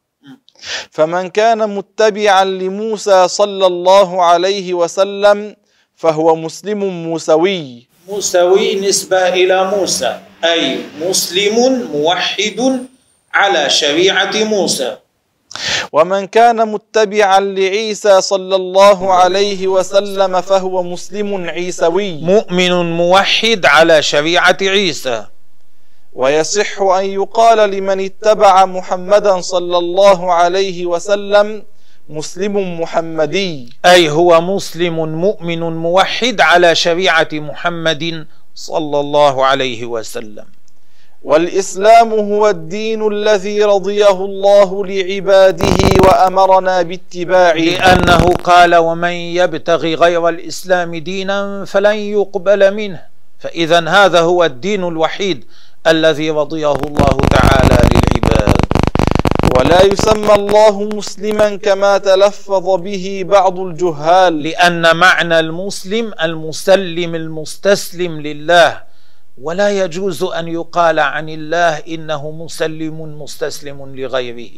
فمن 0.91 1.29
كان 1.29 1.69
متبعا 1.69 2.45
لموسى 2.45 3.27
صلى 3.27 3.65
الله 3.65 4.23
عليه 4.23 4.73
وسلم 4.73 5.55
فهو 5.95 6.35
مسلم 6.35 6.79
موسوي. 6.83 7.87
موسوي 8.09 8.75
نسبة 8.75 9.29
إلى 9.29 9.71
موسى 9.77 10.19
أي 10.43 10.77
مسلم 11.01 11.87
موحد 11.93 12.85
على 13.33 13.69
شريعة 13.69 14.43
موسى. 14.43 14.97
ومن 15.91 16.27
كان 16.27 16.67
متبعا 16.67 17.39
لعيسى 17.39 18.21
صلى 18.21 18.55
الله 18.55 19.13
عليه 19.13 19.67
وسلم 19.67 20.41
فهو 20.41 20.83
مسلم 20.83 21.49
عيسوي. 21.49 22.11
مؤمن 22.21 22.97
موحد 22.97 23.65
على 23.65 24.01
شريعة 24.01 24.57
عيسى. 24.61 25.25
ويصح 26.15 26.81
أن 26.81 27.05
يقال 27.05 27.69
لمن 27.69 27.99
اتبع 28.05 28.65
محمدا 28.65 29.41
صلى 29.41 29.77
الله 29.77 30.33
عليه 30.33 30.85
وسلم 30.85 31.63
مسلم 32.09 32.81
محمدي. 32.81 33.69
أي 33.85 34.09
هو 34.09 34.41
مسلم 34.41 34.95
مؤمن 35.15 35.59
موحد 35.59 36.41
على 36.41 36.75
شريعة 36.75 37.27
محمد 37.33 38.27
صلى 38.55 38.99
الله 38.99 39.45
عليه 39.45 39.85
وسلم. 39.85 40.45
والإسلام 41.23 42.13
هو 42.13 42.49
الدين 42.49 43.07
الذي 43.07 43.63
رضيه 43.63 44.11
الله 44.25 44.85
لعباده 44.85 45.77
وأمرنا 46.03 46.81
باتباعه. 46.81 47.53
لأنه 47.53 48.23
قال 48.43 48.75
ومن 48.75 49.11
يبتغي 49.11 49.95
غير 49.95 50.29
الإسلام 50.29 50.95
دينا 50.95 51.65
فلن 51.65 51.95
يقبل 51.95 52.73
منه. 52.73 53.01
فإذا 53.39 53.89
هذا 53.89 54.19
هو 54.19 54.43
الدين 54.43 54.83
الوحيد 54.83 55.45
الذي 55.87 56.29
رضيه 56.31 56.71
الله 56.71 57.17
تعالى 57.29 57.77
للعباد. 57.91 58.55
ولا 59.57 59.81
يسمى 59.83 60.33
الله 60.35 60.83
مسلما 60.83 61.55
كما 61.55 61.97
تلفظ 61.97 62.65
به 62.79 63.23
بعض 63.27 63.59
الجهال. 63.59 64.43
لأن 64.43 64.95
معنى 64.95 65.39
المسلم 65.39 66.13
المسلم 66.21 67.15
المستسلم 67.15 68.21
لله. 68.21 68.83
ولا 69.41 69.69
يجوز 69.69 70.23
أن 70.23 70.47
يقال 70.47 70.99
عن 70.99 71.29
الله 71.29 71.77
إنه 71.77 72.31
مسلم 72.31 73.21
مستسلم 73.21 73.95
لغيره. 73.95 74.55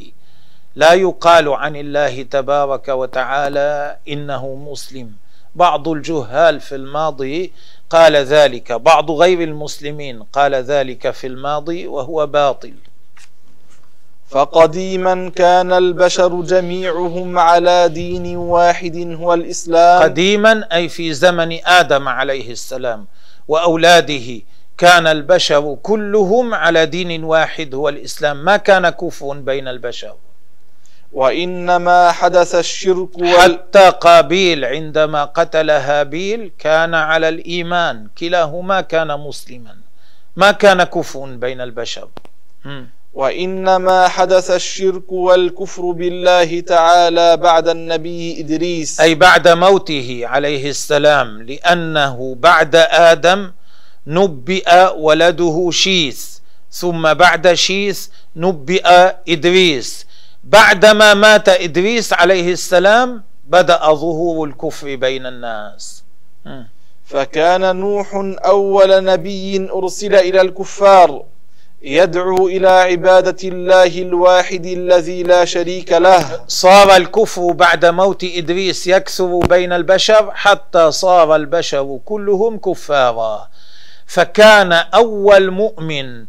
لا 0.75 0.93
يقال 0.93 1.49
عن 1.49 1.75
الله 1.75 2.23
تبارك 2.23 2.87
وتعالى 2.87 3.97
إنه 4.07 4.55
مسلم. 4.55 5.24
بعض 5.55 5.87
الجهال 5.87 6.59
في 6.59 6.75
الماضي 6.75 7.51
قال 7.89 8.15
ذلك 8.15 8.71
بعض 8.71 9.11
غير 9.11 9.43
المسلمين 9.43 10.23
قال 10.23 10.55
ذلك 10.55 11.11
في 11.11 11.27
الماضي 11.27 11.87
وهو 11.87 12.27
باطل. 12.27 12.73
فقديما 14.29 15.29
كان 15.29 15.73
البشر 15.73 16.41
جميعهم 16.41 17.39
على 17.39 17.89
دين 17.89 18.37
واحد 18.37 19.15
هو 19.19 19.33
الإسلام. 19.33 20.03
قديما 20.03 20.67
أي 20.73 20.89
في 20.89 21.13
زمن 21.13 21.59
آدم 21.65 22.07
عليه 22.07 22.51
السلام 22.51 23.05
وأولاده 23.47 24.41
كان 24.77 25.07
البشر 25.07 25.77
كلهم 25.83 26.53
على 26.53 26.85
دين 26.85 27.23
واحد 27.23 27.75
هو 27.75 27.89
الإسلام. 27.89 28.45
ما 28.45 28.57
كان 28.57 28.89
كفو 28.89 29.33
بين 29.33 29.67
البشر. 29.67 30.15
وإنما 31.15 32.11
حدث 32.11 32.55
الشرك 32.55 33.17
وال... 33.17 33.39
حتى 33.41 33.89
قابيل 33.89 34.65
عندما 34.65 35.25
قتل 35.25 35.69
هابيل 35.69 36.51
كان 36.59 36.93
على 36.93 37.29
الإيمان 37.29 38.07
كلاهما 38.17 38.81
كان 38.81 39.19
مسلما. 39.19 39.75
ما 40.35 40.51
كان 40.51 40.83
كفو 40.83 41.25
بين 41.25 41.61
البشر. 41.61 42.07
وإنما 43.13 44.07
حدث 44.07 44.51
الشرك 44.51 45.11
والكفر 45.11 45.91
بالله 45.91 46.59
تعالى 46.59 47.37
بعد 47.37 47.67
النبي 47.67 48.39
إدريس. 48.39 48.99
أي 48.99 49.15
بعد 49.15 49.47
موته 49.47 50.21
عليه 50.23 50.69
السلام 50.69 51.43
لأنه 51.43 52.35
بعد 52.39 52.75
آدم 52.75 53.51
نبئ 54.07 54.69
ولده 54.97 55.69
شيث 55.71 56.37
ثم 56.71 57.13
بعد 57.13 57.53
شيث 57.53 58.07
نبئ 58.35 58.87
إدريس. 59.29 60.04
بعدما 60.45 61.13
مات 61.13 61.49
إدريس 61.49 62.13
عليه 62.13 62.51
السلام 62.51 63.23
بدأ 63.47 63.93
ظهور 63.93 64.47
الكفر 64.47 64.95
بين 64.95 65.25
الناس. 65.25 66.03
فكان 67.05 67.75
نوح 67.75 68.35
أول 68.45 69.03
نبي 69.03 69.69
أرسل 69.71 70.15
إلى 70.15 70.41
الكفار 70.41 71.23
يدعو 71.81 72.47
إلى 72.47 72.67
عبادة 72.67 73.49
الله 73.49 74.01
الواحد 74.01 74.65
الذي 74.65 75.23
لا 75.23 75.45
شريك 75.45 75.91
له. 75.91 76.41
صار 76.47 76.95
الكفر 76.95 77.51
بعد 77.51 77.85
موت 77.85 78.23
إدريس 78.23 78.87
يكثر 78.87 79.39
بين 79.39 79.73
البشر 79.73 80.31
حتى 80.33 80.91
صار 80.91 81.35
البشر 81.35 81.99
كلهم 82.05 82.57
كفارا. 82.57 83.47
فكان 84.05 84.71
أول 84.73 85.51
مؤمن 85.51 86.25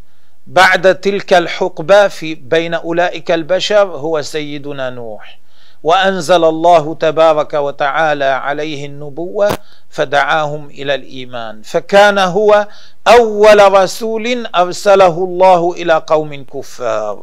بعد 0.46 0.94
تلك 0.94 1.32
الحقبة 1.32 2.08
في 2.08 2.34
بين 2.34 2.74
أولئك 2.74 3.30
البشر 3.30 3.82
هو 3.88 4.22
سيدنا 4.22 4.90
نوح. 4.90 5.38
وأنزل 5.82 6.44
الله 6.44 6.94
تبارك 6.94 7.54
وتعالى 7.54 8.24
عليه 8.24 8.86
النبوة 8.86 9.58
فدعاهم 9.90 10.66
إلى 10.66 10.94
الإيمان. 10.94 11.62
فكان 11.62 12.18
هو 12.18 12.68
أول 13.08 13.72
رسول 13.72 14.46
أرسله 14.46 15.24
الله 15.24 15.72
إلى 15.72 16.02
قوم 16.06 16.44
كفار. 16.44 17.22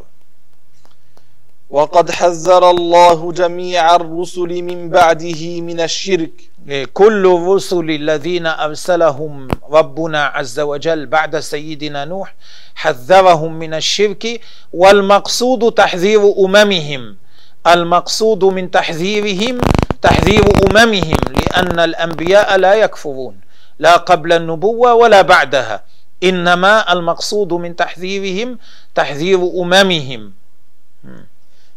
وقد 1.74 2.12
حذر 2.12 2.70
الله 2.70 3.32
جميع 3.32 3.96
الرسل 3.96 4.62
من 4.62 4.90
بعده 4.90 5.62
من 5.62 5.80
الشرك. 5.80 6.32
كل 6.94 7.24
الرسل 7.26 7.90
الذين 7.90 8.46
أرسلهم 8.46 9.48
ربنا 9.72 10.26
عز 10.26 10.60
وجل 10.60 11.06
بعد 11.06 11.40
سيدنا 11.40 12.06
نوح 12.06 12.36
حذرهم 12.76 13.54
من 13.54 13.74
الشرك 13.74 14.42
والمقصود 14.74 15.72
تحذير 15.72 16.22
أممهم. 16.46 17.18
المقصود 17.68 18.44
من 18.44 18.72
تحذيرهم 18.72 19.58
تحذير 20.02 20.46
أممهم 20.70 21.22
لأن 21.40 21.80
الأنبياء 21.80 22.58
لا 22.58 22.74
يكفرون 22.74 23.36
لا 23.80 23.98
قبل 23.98 24.34
النبوة 24.34 24.94
ولا 24.94 25.22
بعدها. 25.22 25.84
إنما 26.24 26.94
المقصود 26.94 27.54
من 27.54 27.76
تحذيرهم 27.76 28.58
تحذير 28.96 29.42
أممهم. 29.62 30.34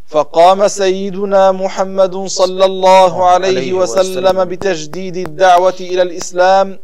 فقام 0.08 0.68
سيدنا 0.68 1.52
محمد 1.52 2.26
صلى 2.26 2.64
الله 2.64 3.26
عليه 3.30 3.72
وسلم. 3.72 4.44
بتجديد 4.44 5.16
الدعوة 5.16 5.74
إلى 5.80 6.02
الإسلام 6.02 6.78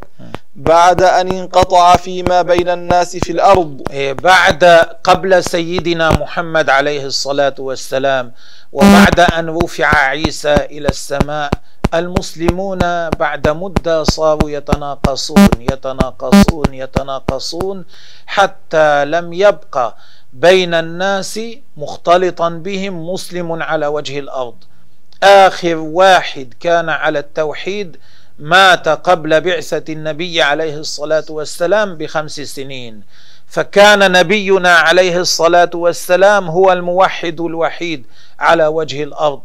بعد 0.55 1.01
أن 1.03 1.27
انقطع 1.31 1.95
فيما 1.95 2.41
بين 2.41 2.69
الناس 2.69 3.17
في 3.17 3.31
الأرض. 3.31 3.81
إيه، 3.91 4.13
بعد 4.13 4.63
قبل 5.03 5.43
سيدنا 5.43 6.09
محمد 6.09 6.69
عليه 6.69 7.05
الصلاة 7.05 7.55
والسلام 7.59 8.31
وبعد 8.71 9.19
أن 9.19 9.49
رفع 9.49 9.95
عيسى 9.95 10.53
إلى 10.53 10.87
السماء 10.87 11.49
المسلمون 11.93 12.79
بعد 13.09 13.47
مدة 13.47 14.03
صاروا 14.03 14.49
يتناقصون 14.49 15.47
يتناقصون 15.59 16.73
يتناقصون 16.73 17.85
حتى 18.25 19.05
لم 19.05 19.33
يبقى 19.33 19.97
بين 20.33 20.73
الناس 20.73 21.39
مختلطا 21.77 22.49
بهم 22.49 23.09
مسلم 23.09 23.63
على 23.63 23.87
وجه 23.87 24.19
الأرض. 24.19 24.55
آخر 25.23 25.75
واحد 25.75 26.53
كان 26.59 26.89
على 26.89 27.19
التوحيد 27.19 27.97
مات 28.39 28.87
قبل 28.89 29.41
بعثة 29.41 29.93
النبي 29.93 30.41
عليه 30.41 30.77
الصلاة 30.77 31.25
والسلام 31.29 31.95
بخمس 31.97 32.39
سنين. 32.41 33.01
فكان 33.47 34.11
نبينا 34.11 34.75
عليه 34.75 35.17
الصلاة 35.17 35.69
والسلام 35.73 36.47
هو 36.49 36.71
الموحد 36.71 37.41
الوحيد 37.41 38.05
على 38.39 38.67
وجه 38.67 39.03
الأرض. 39.03 39.41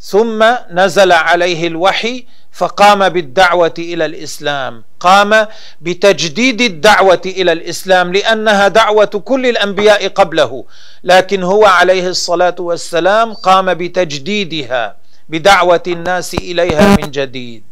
ثم 0.00 0.44
نزل 0.70 1.12
عليه 1.12 1.66
الوحي 1.66 2.26
فقام 2.52 3.08
بالدعوة 3.08 3.74
إلى 3.78 4.04
الإسلام. 4.06 4.84
قام 5.00 5.46
بتجديد 5.80 6.60
الدعوة 6.60 7.22
إلى 7.26 7.52
الإسلام 7.52 8.12
لأنها 8.12 8.68
دعوة 8.68 9.22
كل 9.24 9.46
الأنبياء 9.46 10.08
قبله 10.08 10.64
لكن 11.04 11.42
هو 11.42 11.64
عليه 11.64 12.08
الصلاة 12.08 12.54
والسلام 12.58 13.34
قام 13.34 13.74
بتجديدها 13.74 14.96
بدعوة 15.28 15.82
الناس 15.86 16.34
إليها 16.34 16.96
من 16.96 17.10
جديد. 17.10 17.64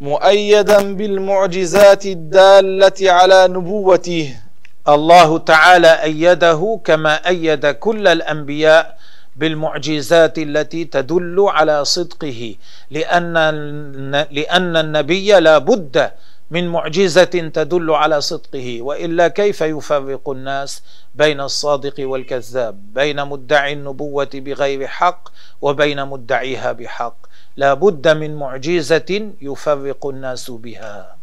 مؤيدا 0.00 0.94
بالمعجزات 0.94 2.06
الدالة 2.06 3.12
على 3.12 3.48
نبوته. 3.48 4.36
الله 4.88 5.38
تعالى 5.38 6.02
أيده 6.02 6.80
كما 6.84 7.28
أيد 7.28 7.66
كل 7.66 8.08
الأنبياء 8.08 8.98
بالمعجزات 9.36 10.38
التي 10.38 10.84
تدل 10.84 11.46
على 11.48 11.84
صدقه 11.84 12.54
لأن 12.90 13.34
لأن 14.30 14.76
النبي 14.76 15.32
لا 15.40 15.58
بد 15.58 16.10
من 16.50 16.68
معجزة 16.68 17.24
تدل 17.24 17.90
على 17.90 18.20
صدقه 18.20 18.82
وإلا 18.82 19.28
كيف 19.28 19.60
يفرق 19.60 20.30
الناس 20.30 20.82
بين 21.14 21.40
الصادق 21.40 21.94
والكذاب؟ 21.98 22.94
بين 22.94 23.24
مدعي 23.24 23.72
النبوة 23.72 24.30
بغير 24.34 24.86
حق 24.86 25.28
وبين 25.62 26.04
مدعيها 26.06 26.72
بحق. 26.72 27.16
لا 27.56 27.74
بد 27.74 28.08
من 28.08 28.34
معجزة 28.34 29.30
يفرق 29.42 30.06
الناس 30.06 30.50
بها. 30.50 31.16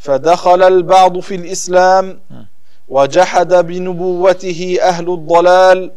فدخل 0.00 0.62
البعض 0.62 1.20
في 1.20 1.34
الإسلام 1.34 2.20
وجحد 2.88 3.54
بنبوته 3.54 4.78
أهل 4.82 5.10
الضلال 5.12 5.90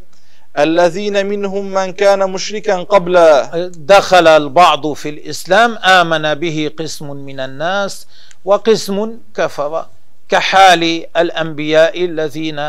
الذين 0.59 1.25
منهم 1.25 1.65
من 1.73 1.91
كان 1.91 2.31
مشركا 2.31 2.75
قبله 2.83 3.49
دخل 3.75 4.27
البعض 4.27 4.93
في 4.93 5.09
الإسلام 5.09 5.77
آمن 5.77 6.33
به 6.33 6.71
قسم 6.79 7.11
من 7.11 7.39
الناس 7.39 8.07
وقسم 8.45 9.17
كفر 9.35 9.85
كحال 10.29 11.05
الأنبياء 11.17 12.05
الذين 12.05 12.59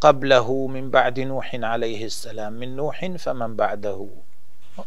قبله 0.00 0.66
من 0.66 0.90
بعد 0.90 1.20
نوح 1.20 1.58
عليه 1.62 2.04
السلام. 2.04 2.52
من 2.52 2.76
نوح 2.76 3.06
فمن 3.18 3.56
بعده. 3.56 4.06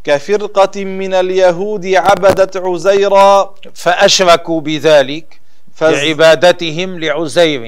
كفرقة 0.03 0.85
من 0.85 1.13
اليهود 1.13 1.85
عبدت 1.85 2.57
عزيرا. 2.57 3.55
فأشركوا 3.73 4.61
بذلك 4.61 5.39
فز... 5.75 5.93
بعبادتهم 5.93 6.99
لعزير. 6.99 7.63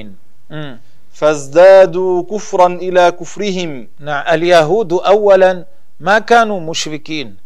م. 0.50 0.76
فازدادوا 1.14 2.22
كفرا 2.22 2.66
إلى 2.66 3.10
كفرهم. 3.10 3.88
نعم 3.98 4.34
اليهود 4.34 4.92
أولا 4.92 5.64
ما 6.00 6.18
كانوا 6.18 6.60
مشركين 6.60 7.36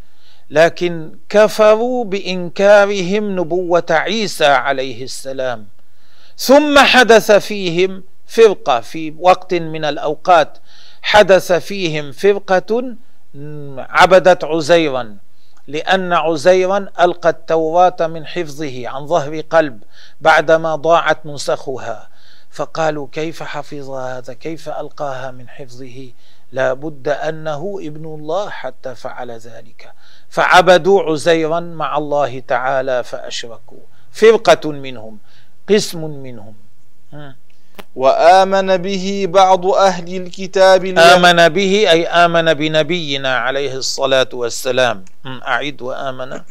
لكن 0.49 1.11
كفروا 1.29 2.05
بإنكارهم 2.05 3.39
نبوة 3.39 3.85
عيسى 3.89 4.45
عليه 4.45 5.03
السلام. 5.03 5.67
ثم 6.37 6.79
حدث 6.79 7.31
فيهم 7.31 8.03
فرقة 8.27 8.79
في 8.79 9.13
وقت 9.19 9.53
من 9.53 9.85
الأوقات 9.85 10.57
حدث 11.01 11.51
فيهم 11.51 12.11
فرقة 12.11 12.95
عبدت 13.77 14.43
عزيرا 14.43 15.17
لأن 15.67 16.13
عزيرا 16.13 16.89
ألقى 16.99 17.29
التوراة 17.29 18.07
من 18.07 18.25
حفظه 18.25 18.87
عن 18.87 19.07
ظهر 19.07 19.39
قلب 19.39 19.83
بعدما 20.21 20.75
ضاعت 20.75 21.25
نسخها. 21.25 22.08
فقالوا 22.51 23.07
كيف 23.11 23.43
حفظ 23.43 23.89
هذا؟ 23.89 24.33
كيف 24.33 24.69
ألقاها 24.69 25.31
من 25.31 25.49
حفظه؟ 25.49 26.11
لا 26.51 26.73
بد 26.73 27.07
أنه 27.07 27.79
ابن 27.81 28.05
الله 28.05 28.49
حتى 28.49 28.95
فعل 28.95 29.31
ذلك. 29.31 29.91
فعبدوا 30.29 31.03
عزيرا 31.03 31.59
مع 31.59 31.97
الله 31.97 32.39
تعالى 32.39 33.03
فأشركوا. 33.03 33.83
فرقة 34.11 34.71
منهم 34.71 35.17
قسم 35.69 36.01
منهم. 36.03 36.53
وآمن 37.95 38.77
به 38.77 39.25
بعض 39.29 39.65
أهل 39.65 40.15
الكتاب 40.15 40.85
آمن 40.85 41.49
به 41.49 41.91
أي 41.91 42.07
آمن 42.07 42.53
بنبينا 42.53 43.35
عليه 43.35 43.73
الصلاة 43.73 44.29
والسلام. 44.33 45.05
أعد 45.25 45.81
وآمن. 45.81 46.41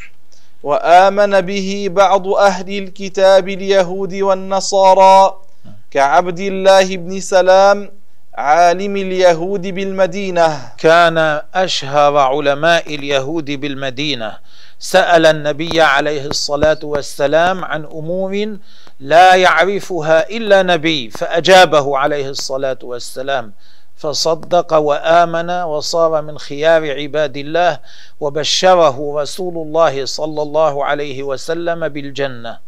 وآمن 0.62 1.40
به 1.40 1.86
بعض 1.90 2.28
أهل 2.28 2.78
الكتاب 2.78 3.49
اليهود 3.49 4.14
والنصارى. 4.14 5.47
كعبد 5.91 6.41
الله 6.41 6.97
بن 6.97 7.20
سلام 7.20 7.91
عالم 8.34 8.97
اليهود 8.97 9.66
بالمدينة. 9.66 10.72
كان 10.78 11.43
أشهر 11.55 12.16
علماء 12.16 12.95
اليهود 12.95 13.51
بالمدينة. 13.51 14.39
سأل 14.78 15.26
النبي 15.26 15.80
عليه 15.80 16.26
الصلاة 16.26 16.78
والسلام 16.82 17.64
عن 17.64 17.84
أمور 17.84 18.57
لا 19.01 19.34
يعرفها 19.34 20.30
إلا 20.30 20.62
نبي 20.62 21.11
فأجابه 21.11 21.99
عليه 21.99 22.28
الصلاة 22.28 22.78
والسلام. 22.82 23.53
فصدق 23.97 24.74
وآمن 24.74 25.51
وصار 25.51 26.22
من 26.22 26.39
خيار 26.39 26.82
عباد 27.01 27.36
الله 27.36 27.80
وبشره 28.20 28.97
رسول 29.22 29.55
الله 29.66 30.05
صلى 30.05 30.43
الله 30.43 30.84
عليه 30.84 31.22
وسلم 31.22 31.89
بالجنة. 31.89 32.59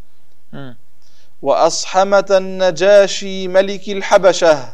وأصحمة 1.43 2.26
النجاشي 2.30 3.49
ملك 3.49 3.88
الحبشة 3.88 4.68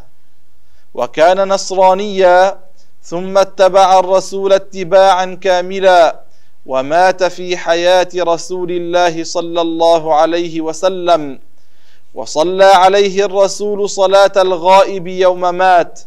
وكان 0.95 1.49
نصرانيا 1.49 2.59
ثم 3.03 3.39
اتبع 3.39 3.99
الرسول 3.99 4.53
اتباعا 4.53 5.39
كاملا 5.41 6.21
ومات 6.67 7.25
في 7.25 7.57
حياة 7.57 8.09
رسول 8.17 8.71
الله 8.71 9.25
صلى 9.25 9.61
الله 9.61 10.15
عليه 10.15 10.61
وسلم. 10.61 11.39
وصلى 12.15 12.65
عليه 12.65 13.25
الرسول 13.25 13.91
صلاة 13.91 14.33
الغائب 14.37 15.07
يوم 15.07 15.55
مات. 15.55 16.01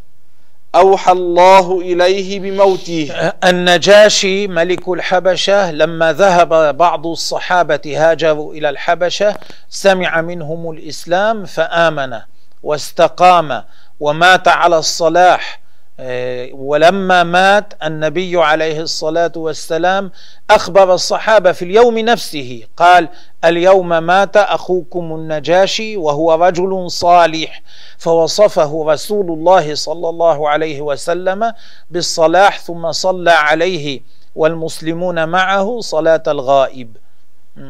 أوحى 0.75 1.11
الله 1.11 1.81
إليه 1.81 2.39
بموته. 2.39 3.31
النجاشي 3.43 4.47
ملك 4.47 4.89
الحبشة 4.89 5.71
لما 5.71 6.13
ذهب 6.13 6.77
بعض 6.77 7.07
الصحابة 7.07 7.81
هاجروا 7.85 8.53
إلى 8.53 8.69
الحبشة 8.69 9.35
سمع 9.69 10.21
منهم 10.21 10.71
الإسلام 10.71 11.45
فآمن 11.45 12.19
واستقام 12.63 13.63
ومات 13.99 14.47
على 14.47 14.77
الصلاح. 14.77 15.59
ولما 16.53 17.23
مات 17.23 17.73
النبي 17.83 18.43
عليه 18.43 18.81
الصلاة 18.81 19.31
والسلام 19.35 20.11
أخبر 20.49 20.93
الصحابة 20.93 21.51
في 21.51 21.65
اليوم 21.65 21.97
نفسه 21.99 22.63
قال 22.77 23.09
اليوم 23.45 23.89
مات 23.89 24.37
أخوكم 24.37 25.15
النجاشي 25.15 25.97
وهو 25.97 26.33
رجل 26.33 26.91
صالح. 26.91 27.61
فوصفه 27.97 28.85
رسول 28.87 29.31
الله 29.31 29.75
صلى 29.75 30.09
الله 30.09 30.49
عليه 30.49 30.81
وسلم 30.81 31.53
بالصلاح 31.89 32.59
ثم 32.59 32.91
صلى 32.91 33.31
عليه 33.31 34.01
والمسلمون 34.35 35.27
معه 35.27 35.79
صلاة 35.79 36.23
الغائب. 36.27 36.97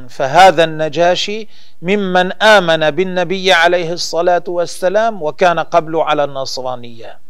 فهذا 0.09 0.63
النجاشي 0.63 1.47
ممن 1.81 2.31
آمن 2.31 2.91
بالنبي 2.91 3.53
عليه 3.53 3.93
الصلاة 3.93 4.43
والسلام 4.47 5.23
وكان 5.23 5.59
قبل 5.59 5.95
على 5.95 6.23
النصرانية. 6.23 7.28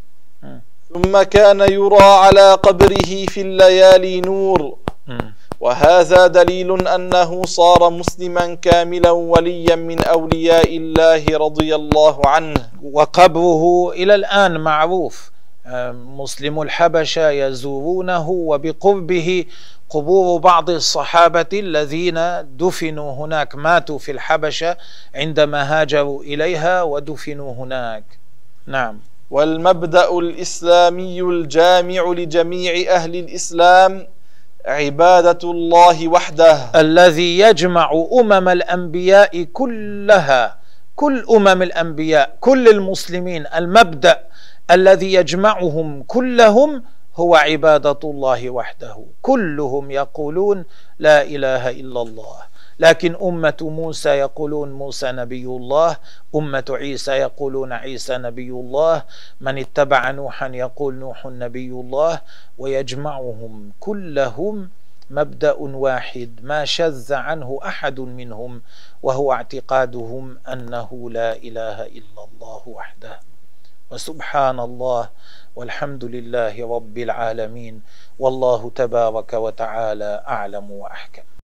ثم 0.93 1.21
كان 1.21 1.59
يرى 1.59 2.01
على 2.01 2.53
قبره 2.53 3.25
في 3.29 3.41
الليالي 3.41 4.21
نور. 4.21 4.77
وهذا 5.59 6.27
دليل 6.27 6.87
أنه 6.87 7.45
صار 7.45 7.89
مسلما 7.89 8.55
كاملا 8.55 9.11
وليا 9.11 9.75
من 9.75 10.01
أولياء 10.01 10.77
الله 10.77 11.37
رضي 11.37 11.75
الله 11.75 12.27
عنه. 12.27 12.69
وقبره 12.83 13.91
إلى 13.91 14.15
الآن 14.15 14.59
معروف. 14.59 15.31
مسلم 16.21 16.61
الحبشة 16.61 17.29
يزورونه 17.29 18.29
وبقربه 18.29 19.45
قبور 19.89 20.39
بعض 20.39 20.69
الصحابة 20.69 21.45
الذين 21.53 22.19
دفنوا 22.57 23.25
هناك 23.25 23.55
ماتوا 23.55 23.97
في 23.97 24.11
الحبشة 24.11 24.77
عندما 25.15 25.81
هاجروا 25.81 26.23
إليها 26.23 26.83
ودفنوا 26.83 27.53
هناك. 27.53 28.03
نعم. 28.67 28.99
والمبدأ 29.31 30.17
الإسلامي 30.19 31.21
الجامع 31.21 32.01
لجميع 32.17 32.95
أهل 32.95 33.15
الإسلام 33.15 34.07
عبادة 34.65 35.51
الله 35.51 36.07
وحده. 36.07 36.57
الذي 36.75 37.39
يجمع 37.39 37.91
أمم 38.13 38.49
الأنبياء 38.49 39.43
كلها 39.43 40.57
كل 40.95 41.25
أمم 41.29 41.61
الأنبياء 41.61 42.37
كل 42.39 42.67
المسلمين. 42.67 43.45
المبدأ 43.55 44.19
الذي 44.71 45.13
يجمعهم 45.13 46.03
كلهم 46.03 46.83
هو 47.15 47.35
عبادة 47.35 47.99
الله 48.03 48.49
وحده. 48.49 49.05
كلهم 49.21 49.91
يقولون 49.91 50.65
لا 50.99 51.21
إله 51.21 51.69
إلا 51.69 52.01
الله. 52.01 52.37
لكن 52.79 53.15
أمة 53.15 53.57
موسى 53.61 54.09
يقولون 54.09 54.71
موسى 54.71 55.11
نبي 55.11 55.45
الله 55.45 55.97
أمة 56.35 56.65
عيسى 56.69 57.11
يقولون 57.11 57.73
عيسى 57.73 58.17
نبي 58.17 58.49
الله. 58.49 59.03
من 59.41 59.57
اتبع 59.57 60.11
نوحا 60.11 60.47
يقول 60.47 60.93
نوح 60.95 61.25
نبي 61.25 61.71
الله. 61.71 62.21
ويجمعهم 62.57 63.71
كلهم 63.79 64.69
مبدأ 65.09 65.53
واحد 65.59 66.39
ما 66.43 66.65
شذ 66.65 67.13
عنه 67.13 67.59
أحد 67.65 67.99
منهم 67.99 68.61
وهو 69.03 69.33
اعتقادهم 69.33 70.37
أنه 70.47 71.09
لا 71.11 71.35
إله 71.35 71.85
إلا 71.85 72.21
الله 72.31 72.61
وحده. 72.67 73.19
وسبحان 73.91 74.59
الله 74.59 75.09
والحمد 75.55 76.03
لله 76.05 76.75
رب 76.75 76.97
العالمين. 76.97 77.81
والله 78.19 78.71
تبارك 78.75 79.33
وتعالى 79.33 80.23
أعلم 80.27 80.71
وأحكم. 80.71 81.38